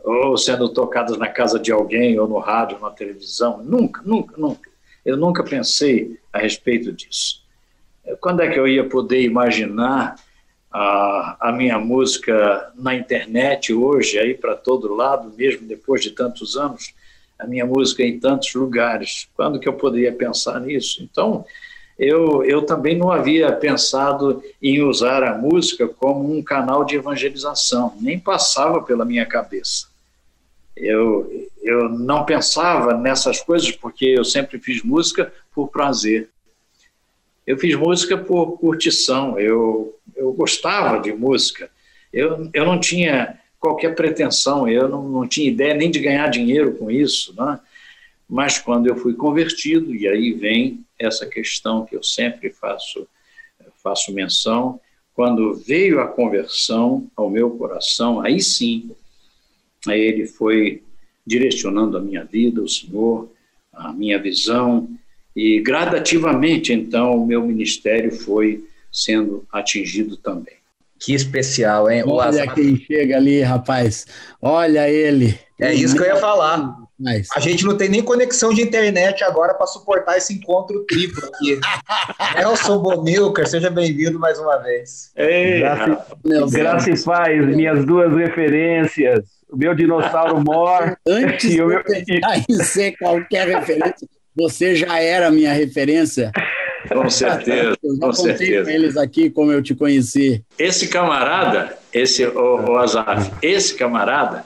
ou 0.07 0.39
sendo 0.39 0.69
tocadas 0.69 1.19
na 1.19 1.29
casa 1.29 1.59
de 1.59 1.73
alguém, 1.73 2.19
ou 2.19 2.29
no 2.29 2.39
rádio, 2.39 2.79
na 2.81 2.91
televisão. 2.91 3.63
Nunca, 3.63 4.01
nunca, 4.05 4.37
nunca. 4.39 4.71
Eu 5.05 5.17
nunca 5.17 5.43
pensei 5.43 6.19
a 6.33 6.39
respeito 6.39 6.93
disso. 6.93 7.43
Quando 8.21 8.41
é 8.41 8.49
que 8.49 8.59
eu 8.59 8.69
ia 8.69 8.89
poder 8.89 9.23
imaginar 9.23 10.15
a, 10.73 11.49
a 11.49 11.53
minha 11.53 11.79
música 11.79 12.73
na 12.77 12.95
internet 12.95 13.75
hoje, 13.75 14.19
aí 14.19 14.35
para 14.35 14.55
todo 14.55 14.95
lado, 14.95 15.33
mesmo 15.37 15.67
depois 15.67 16.03
de 16.03 16.13
tantos 16.13 16.57
anos? 16.57 16.95
a 17.39 17.47
minha 17.47 17.67
música 17.67 18.03
em 18.03 18.19
tantos 18.19 18.55
lugares. 18.55 19.29
Quando 19.35 19.61
que 19.61 19.69
eu 19.69 19.75
poderia 19.75 20.13
pensar 20.13 20.61
nisso? 20.61 21.03
Então, 21.03 21.45
eu, 21.99 22.45
eu 22.45 22.63
também 22.63 22.97
não 22.97 23.11
havia 23.11 23.53
pensado 23.53 24.43
em 24.63 24.83
usar 24.83 25.23
a 25.23 25.37
música 25.37 25.87
como 25.87 26.37
um 26.37 26.43
canal 26.43 26.85
de 26.85 26.97
evangelização, 26.97 27.95
nem 28.01 28.19
passava 28.19 28.83
pela 28.83 29.05
minha 29.05 29.27
cabeça. 29.27 29.87
Eu, 30.77 31.49
eu 31.63 31.89
não 31.89 32.25
pensava 32.25 32.97
nessas 32.99 33.41
coisas 33.41 33.71
porque 33.71 34.05
eu 34.05 34.25
sempre 34.25 34.59
fiz 34.59 34.83
música 34.83 35.33
por 35.55 35.69
prazer. 35.69 36.29
Eu 37.47 37.57
fiz 37.57 37.75
música 37.77 38.19
por 38.19 38.59
curtição, 38.59 39.39
eu, 39.39 39.97
eu 40.15 40.33
gostava 40.33 41.01
de 41.01 41.13
música. 41.13 41.71
Eu, 42.13 42.51
eu 42.53 42.65
não 42.65 42.79
tinha 42.79 43.39
qualquer 43.59 43.95
pretensão, 43.95 44.69
eu 44.69 44.89
não, 44.89 45.09
não 45.09 45.27
tinha 45.27 45.49
ideia 45.49 45.75
nem 45.75 45.91
de 45.91 45.99
ganhar 45.99 46.29
dinheiro 46.29 46.75
com 46.75 46.91
isso, 46.91 47.35
né? 47.37 47.59
mas 48.29 48.59
quando 48.59 48.87
eu 48.87 48.97
fui 48.97 49.15
convertido, 49.15 49.95
e 49.95 50.09
aí 50.09 50.33
vem 50.33 50.85
essa 50.99 51.27
questão 51.27 51.85
que 51.85 51.97
eu 51.97 52.03
sempre 52.03 52.51
faço, 52.51 53.07
faço 53.83 54.13
menção, 54.13 54.81
quando 55.15 55.55
veio 55.55 56.01
a 56.01 56.07
conversão 56.07 57.09
ao 57.17 57.31
meu 57.31 57.51
coração, 57.51 58.21
aí 58.21 58.41
sim, 58.41 58.91
ele 59.95 60.27
foi 60.27 60.83
direcionando 61.27 61.97
a 61.97 62.01
minha 62.01 62.25
vida, 62.25 62.63
o 62.63 62.69
Senhor, 62.69 63.29
a 63.73 63.93
minha 63.93 64.21
visão, 64.21 64.89
e 65.35 65.61
gradativamente, 65.61 66.73
então, 66.73 67.17
o 67.17 67.27
meu 67.27 67.43
ministério 67.43 68.11
foi 68.11 68.65
sendo 68.91 69.47
atingido 69.53 70.17
também. 70.17 70.55
Que 70.99 71.15
especial, 71.15 71.91
hein? 71.91 72.03
Olha 72.07 72.47
quem 72.55 72.77
chega 72.77 73.17
ali, 73.17 73.43
rapaz. 73.43 74.07
Olha 74.41 74.89
ele. 74.89 75.39
É 75.61 75.75
isso 75.75 75.95
que 75.95 76.03
eu 76.03 76.07
ia 76.07 76.17
falar. 76.17 76.75
Mas... 76.99 77.29
A 77.37 77.41
gente 77.41 77.67
não 77.67 77.77
tem 77.77 77.91
nem 77.91 78.03
conexão 78.03 78.55
de 78.55 78.63
internet 78.63 79.23
agora 79.23 79.53
para 79.53 79.67
suportar 79.67 80.17
esse 80.17 80.33
encontro 80.33 80.87
triplo 80.87 81.23
aqui. 81.27 81.61
Nelson 82.37 82.79
Bomilcar, 82.79 83.47
seja 83.47 83.69
bem-vindo 83.69 84.19
mais 84.19 84.39
uma 84.39 84.57
vez. 84.57 85.13
Ei, 85.17 85.61
graça 86.51 86.91
e 86.91 87.05
paz, 87.05 87.47
minhas 87.55 87.85
duas 87.85 88.11
referências. 88.17 89.36
O 89.51 89.57
meu 89.57 89.75
dinossauro 89.75 90.43
mor. 90.43 90.97
Antes 91.09 91.51
de 91.51 91.59
eu 91.59 91.69
meu... 91.69 91.83
em 92.49 92.55
ser 92.63 92.97
qualquer 92.97 93.49
referência, 93.49 94.09
você 94.35 94.75
já 94.75 95.01
era 95.01 95.31
minha 95.31 95.53
referência. 95.53 96.31
Com 96.89 97.11
certeza. 97.11 97.77
Eu 97.83 97.97
já 97.97 98.01
com 98.01 98.13
contei 98.13 98.37
certeza. 98.37 98.65
com 98.65 98.71
eles 98.71 98.97
aqui 98.97 99.29
como 99.29 99.51
eu 99.51 99.61
te 99.61 99.75
conheci. 99.75 100.45
Esse 100.57 100.87
camarada, 100.87 101.77
esse 101.93 102.25
o, 102.25 102.71
o 102.71 102.79
Azaf, 102.79 103.29
esse 103.43 103.75
camarada 103.75 104.45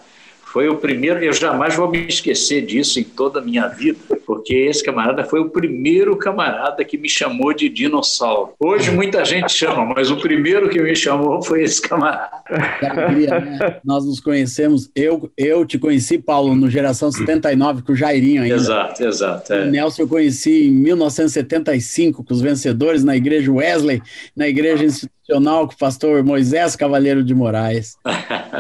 foi 0.52 0.68
o 0.68 0.76
primeiro, 0.76 1.22
eu 1.22 1.32
jamais 1.32 1.76
vou 1.76 1.88
me 1.88 2.06
esquecer 2.08 2.62
disso 2.62 2.98
em 2.98 3.04
toda 3.04 3.38
a 3.38 3.42
minha 3.42 3.68
vida, 3.68 3.98
porque 4.26 4.52
esse 4.52 4.82
camarada 4.82 5.22
foi 5.24 5.38
o 5.38 5.48
primeiro 5.48 6.16
camarada 6.16 6.84
que 6.84 6.98
me 6.98 7.08
chamou 7.08 7.54
de 7.54 7.68
dinossauro. 7.68 8.50
Hoje 8.58 8.90
muita 8.90 9.24
gente 9.24 9.52
chama, 9.52 9.84
mas 9.84 10.10
o 10.10 10.16
primeiro 10.16 10.68
que 10.68 10.82
me 10.82 10.96
chamou 10.96 11.40
foi 11.40 11.62
esse 11.62 11.80
camarada. 11.80 12.42
Alegria, 12.82 13.38
né? 13.38 13.80
Nós 13.84 14.04
nos 14.04 14.18
conhecemos, 14.18 14.90
eu, 14.96 15.30
eu 15.36 15.64
te 15.64 15.78
conheci, 15.78 16.18
Paulo, 16.18 16.56
no 16.56 16.68
Geração 16.68 17.12
79, 17.12 17.82
com 17.82 17.92
o 17.92 17.96
Jairinho 17.96 18.42
ainda. 18.42 18.56
Exato, 18.56 19.04
exato. 19.04 19.52
O 19.52 19.56
É. 19.56 19.70
Nelson 19.70 20.02
eu 20.02 20.08
conheci 20.08 20.66
em 20.66 20.70
1975, 20.72 22.24
com 22.24 22.34
os 22.34 22.40
vencedores 22.40 23.04
na 23.04 23.16
Igreja 23.16 23.52
Wesley, 23.52 24.02
na 24.36 24.48
Igreja 24.48 24.84
Institucional, 25.30 25.66
com 25.66 25.74
o 25.74 25.78
pastor 25.78 26.24
Moisés 26.24 26.74
Cavaleiro 26.76 27.22
de 27.22 27.34
Moraes. 27.34 27.96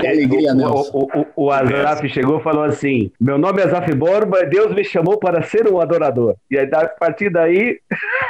Que 0.00 0.06
alegria, 0.06 0.52
O, 0.52 0.54
Nelson. 0.54 0.90
o, 0.92 1.20
o, 1.20 1.26
o 1.46 1.50
Azaf 1.50 2.08
chegou 2.08 2.38
e 2.38 2.42
falou 2.42 2.64
assim: 2.64 3.10
Meu 3.20 3.36
nome 3.38 3.60
é 3.60 3.64
Azaf 3.64 3.92
Borba, 3.94 4.44
Deus 4.46 4.74
me 4.74 4.84
chamou 4.84 5.18
para 5.18 5.42
ser 5.42 5.66
um 5.68 5.80
adorador. 5.80 6.36
E 6.50 6.58
aí, 6.58 6.68
a 6.72 6.86
partir 6.88 7.30
daí, 7.30 7.78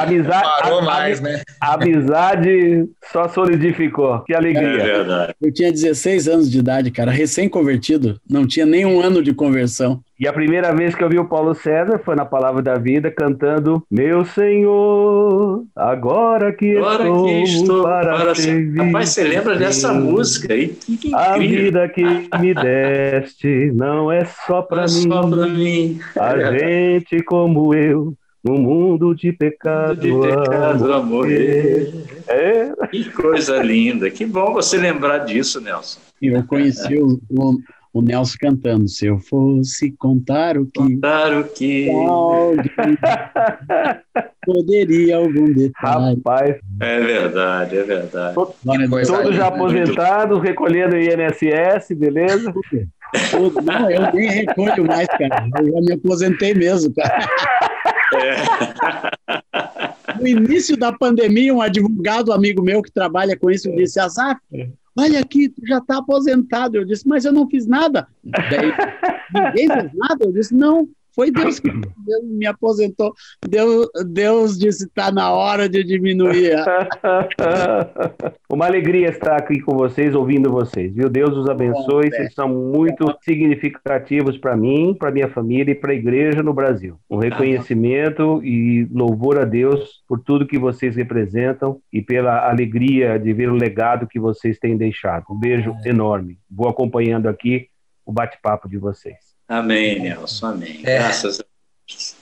amizade, 0.00 0.42
Parou 0.60 0.78
a- 0.78 0.82
a- 0.82 0.84
mais, 0.84 1.20
né? 1.20 1.42
a 1.60 1.74
amizade 1.74 2.84
só 3.12 3.28
solidificou. 3.28 4.20
Que 4.20 4.32
É 4.34 4.36
alegria. 4.36 4.84
verdade. 4.84 5.34
Eu 5.42 5.52
tinha 5.52 5.70
16 5.72 6.28
anos 6.28 6.50
de 6.50 6.58
idade, 6.58 6.90
cara, 6.90 7.10
recém-convertido, 7.10 8.20
não 8.28 8.46
tinha 8.46 8.66
nem 8.66 8.84
um 8.86 9.00
ano 9.00 9.22
de 9.22 9.32
conversão. 9.34 10.00
E 10.18 10.26
a 10.26 10.32
primeira 10.32 10.74
vez 10.74 10.94
que 10.94 11.04
eu 11.04 11.10
vi 11.10 11.18
o 11.18 11.28
Paulo 11.28 11.54
César 11.54 12.00
foi 12.02 12.14
na 12.16 12.24
Palavra 12.24 12.62
da 12.62 12.76
Vida 12.76 13.10
cantando 13.10 13.82
Meu 13.90 14.24
Senhor, 14.24 15.64
agora 15.76 16.52
que 16.54 16.76
Agora 16.76 17.02
estou, 17.04 17.26
que 17.26 17.42
estou 17.42 17.82
para, 17.82 18.16
para 18.16 18.34
servir. 18.34 18.78
Rapaz, 18.82 19.10
você 19.10 19.24
lembra 19.24 19.56
dessa 19.56 19.92
música 19.92 20.54
aí? 20.54 20.68
Que, 20.68 20.96
que 20.96 21.14
A 21.14 21.36
vida 21.36 21.86
que 21.90 22.02
me 22.40 22.54
deste 22.54 23.70
não 23.74 24.10
é 24.10 24.24
só 24.46 24.62
para 24.62 24.82
é 24.82 24.86
mim. 24.86 25.02
só 25.02 25.26
mim. 25.26 25.98
A 26.18 26.32
É 26.34 26.58
gente 26.58 27.22
como 27.22 27.74
eu, 27.74 28.14
no 28.46 28.56
mundo 28.58 29.14
de 29.14 29.32
pecado, 29.32 30.00
de 30.00 30.12
pecado 30.12 30.92
a 30.92 31.02
morrer. 31.02 31.92
É, 32.28 32.72
Que 32.90 33.10
coisa 33.10 33.60
linda. 33.62 34.08
Que 34.10 34.24
bom 34.24 34.52
você 34.52 34.76
lembrar 34.78 35.18
disso, 35.18 35.60
Nelson. 35.60 35.98
E 36.22 36.28
eu 36.28 36.44
conheci 36.44 36.96
o, 36.98 37.20
o, 37.30 37.58
o 37.92 38.00
Nelson 38.02 38.36
cantando. 38.40 38.88
Se 38.88 39.06
eu 39.06 39.18
fosse 39.18 39.90
contar 39.98 40.56
o 40.56 40.66
que 40.66 40.96
Claro 40.98 41.44
que. 41.54 41.90
alguém 41.90 42.96
poderia 44.46 45.16
algum 45.16 45.52
detalhe. 45.52 46.14
rapaz, 46.16 46.56
É 46.80 47.00
verdade, 47.00 47.78
é 47.78 47.82
verdade. 47.82 48.34
Todos 48.34 49.34
já 49.34 49.48
aposentados, 49.48 50.40
recolhendo 50.40 50.94
o 50.94 50.98
INSS, 50.98 51.96
beleza? 51.96 52.54
Não, 53.64 53.90
eu 53.90 54.12
nem 54.12 54.28
recolho 54.28 54.84
mais, 54.84 55.08
cara. 55.08 55.48
Eu 55.58 55.66
já 55.72 55.80
me 55.80 55.92
aposentei 55.92 56.54
mesmo, 56.54 56.92
cara. 56.94 57.18
No 60.20 60.26
início 60.26 60.76
da 60.76 60.92
pandemia, 60.92 61.54
um 61.54 61.60
advogado 61.60 62.32
amigo 62.32 62.62
meu 62.62 62.82
que 62.82 62.90
trabalha 62.90 63.36
com 63.36 63.50
isso 63.50 63.70
disse: 63.74 64.00
Azaf, 64.00 64.40
olha 64.96 65.20
aqui, 65.20 65.48
tu 65.48 65.66
já 65.66 65.78
está 65.78 65.98
aposentado. 65.98 66.76
Eu 66.76 66.84
disse, 66.84 67.06
mas 67.06 67.24
eu 67.24 67.32
não 67.32 67.48
fiz 67.48 67.66
nada. 67.66 68.08
Daí, 68.24 68.72
ninguém 69.34 69.68
fez 69.68 69.92
nada? 69.94 70.24
Eu 70.24 70.32
disse, 70.32 70.54
não, 70.54 70.88
Foi 71.16 71.30
Deus 71.30 71.58
que 71.58 71.70
Deus 71.72 72.24
me 72.24 72.46
aposentou. 72.46 73.14
Deus, 73.48 73.88
Deus 74.06 74.58
disse: 74.58 74.84
está 74.84 75.10
na 75.10 75.32
hora 75.32 75.66
de 75.66 75.82
diminuir. 75.82 76.56
Uma 78.52 78.66
alegria 78.66 79.08
estar 79.08 79.36
aqui 79.36 79.58
com 79.60 79.74
vocês, 79.74 80.14
ouvindo 80.14 80.50
vocês, 80.50 80.94
viu? 80.94 81.08
Deus 81.08 81.34
os 81.34 81.48
abençoe. 81.48 82.10
Vocês 82.10 82.34
são 82.34 82.48
muito 82.48 83.16
significativos 83.22 84.36
para 84.36 84.54
mim, 84.54 84.94
para 84.94 85.10
minha 85.10 85.28
família 85.28 85.72
e 85.72 85.74
para 85.74 85.92
a 85.92 85.96
igreja 85.96 86.42
no 86.42 86.52
Brasil. 86.52 86.98
Um 87.08 87.16
reconhecimento 87.16 88.44
e 88.44 88.86
louvor 88.92 89.38
a 89.38 89.44
Deus 89.44 90.02
por 90.06 90.20
tudo 90.20 90.46
que 90.46 90.58
vocês 90.58 90.96
representam 90.96 91.80
e 91.90 92.02
pela 92.02 92.46
alegria 92.46 93.18
de 93.18 93.32
ver 93.32 93.48
o 93.48 93.54
legado 93.54 94.06
que 94.06 94.20
vocês 94.20 94.58
têm 94.58 94.76
deixado. 94.76 95.24
Um 95.30 95.38
beijo 95.38 95.74
enorme. 95.86 96.38
Vou 96.50 96.68
acompanhando 96.68 97.26
aqui 97.26 97.68
o 98.04 98.12
bate-papo 98.12 98.68
de 98.68 98.76
vocês. 98.76 99.35
Amém, 99.48 100.00
Nelson. 100.00 100.46
Amém. 100.46 100.80
É. 100.84 100.98
Graças 100.98 101.40
a 101.40 101.44
Deus. 101.88 102.14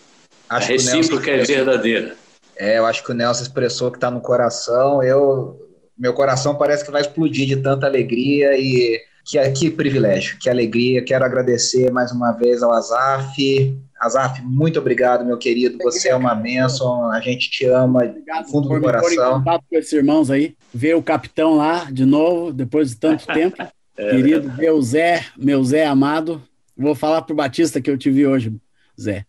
A 0.49 0.59
recíproca 0.59 1.31
é 1.31 1.43
verdadeira. 1.43 2.17
É, 2.57 2.79
eu 2.79 2.87
acho 2.87 3.03
que 3.03 3.11
o 3.11 3.15
Nelson 3.15 3.43
expressou 3.43 3.91
que 3.91 3.97
está 3.97 4.11
no 4.11 4.21
coração. 4.21 5.03
Eu, 5.03 5.59
meu 5.99 6.13
coração 6.13 6.55
parece 6.55 6.85
que 6.85 6.91
vai 6.91 7.01
explodir 7.01 7.47
de 7.47 7.57
tanta 7.57 7.87
alegria 7.87 8.57
e 8.57 9.01
que, 9.25 9.51
que 9.53 9.71
privilégio, 9.71 10.39
que 10.39 10.49
alegria. 10.49 11.03
Quero 11.03 11.25
agradecer 11.25 11.91
mais 11.91 12.13
uma 12.13 12.33
vez 12.33 12.63
ao 12.63 12.73
Azaf. 12.73 13.77
Azaf, 13.99 14.43
muito 14.43 14.79
obrigado, 14.79 15.25
meu 15.25 15.39
querido. 15.39 15.79
Você 15.83 16.11
é 16.11 16.15
uma 16.15 16.35
bênção. 16.35 17.11
A 17.11 17.21
gente 17.21 17.51
te 17.51 17.65
ama 17.65 18.05
obrigado 18.05 18.45
do 18.45 18.51
fundo 18.51 18.69
do 18.69 18.81
coração. 18.81 19.39
contato 19.39 19.65
com 19.69 19.77
esses 19.77 19.93
irmãos 19.93 20.31
aí. 20.31 20.55
Ver 20.73 20.95
o 20.95 21.03
capitão 21.03 21.57
lá 21.57 21.89
de 21.91 22.05
novo, 22.05 22.53
depois 22.53 22.91
de 22.91 22.97
tanto 22.97 23.27
tempo. 23.33 23.57
É, 23.97 24.11
querido, 24.11 24.53
meu 24.59 24.81
Zé, 24.83 25.25
meu 25.37 25.65
Zé 25.65 25.87
amado. 25.87 26.43
Vou 26.77 26.95
falar 26.95 27.23
pro 27.23 27.35
Batista 27.35 27.81
que 27.81 27.91
eu 27.91 27.97
te 27.97 28.11
vi 28.11 28.27
hoje, 28.27 28.53
Zé. 29.01 29.25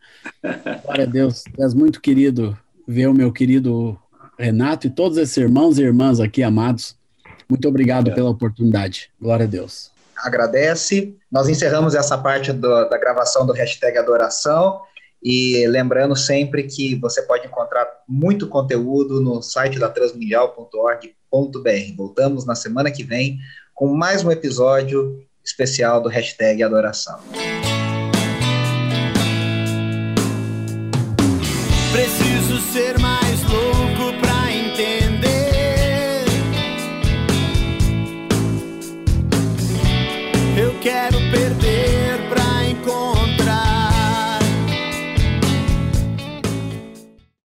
Glória 0.84 1.04
a 1.04 1.08
Deus. 1.08 1.44
És 1.60 1.74
muito 1.74 2.02
querido 2.02 2.58
ver 2.88 3.08
o 3.08 3.14
meu 3.14 3.32
querido 3.32 3.98
Renato 4.38 4.88
e 4.88 4.90
todos 4.90 5.18
esses 5.18 5.38
irmãos 5.38 5.78
e 5.78 5.84
irmãs 5.84 6.20
aqui 6.20 6.44
amados. 6.44 6.98
Muito 7.50 7.68
obrigado 7.68 8.14
pela 8.14 8.30
oportunidade. 8.30 9.12
Glória 9.22 9.46
a 9.46 9.48
Deus. 9.48 9.92
Agradece. 10.18 11.16
Nós 11.32 11.48
encerramos 11.48 11.94
essa 11.94 12.18
parte 12.18 12.52
do, 12.52 12.90
da 12.90 12.98
gravação 12.98 13.46
do 13.46 13.54
hashtag 13.54 13.98
Adoração. 13.98 14.82
E 15.22 15.66
lembrando 15.68 16.16
sempre 16.16 16.64
que 16.64 16.96
você 16.96 17.22
pode 17.22 17.48
encontrar 17.48 17.88
muito 18.08 18.48
conteúdo 18.48 19.22
no 19.22 19.42
site 19.42 19.80
da 19.80 19.90
transmundial.org.br. 19.90 21.98
Voltamos 21.98 22.46
na 22.46 22.56
semana 22.56 22.92
que 22.92 23.04
vem 23.04 23.40
com 23.74 23.88
mais 23.88 24.24
um 24.24 24.32
episódio 24.32 25.24
especial 25.46 26.02
do 26.02 26.10
hashtag 26.10 26.64
Adoração. 26.64 27.20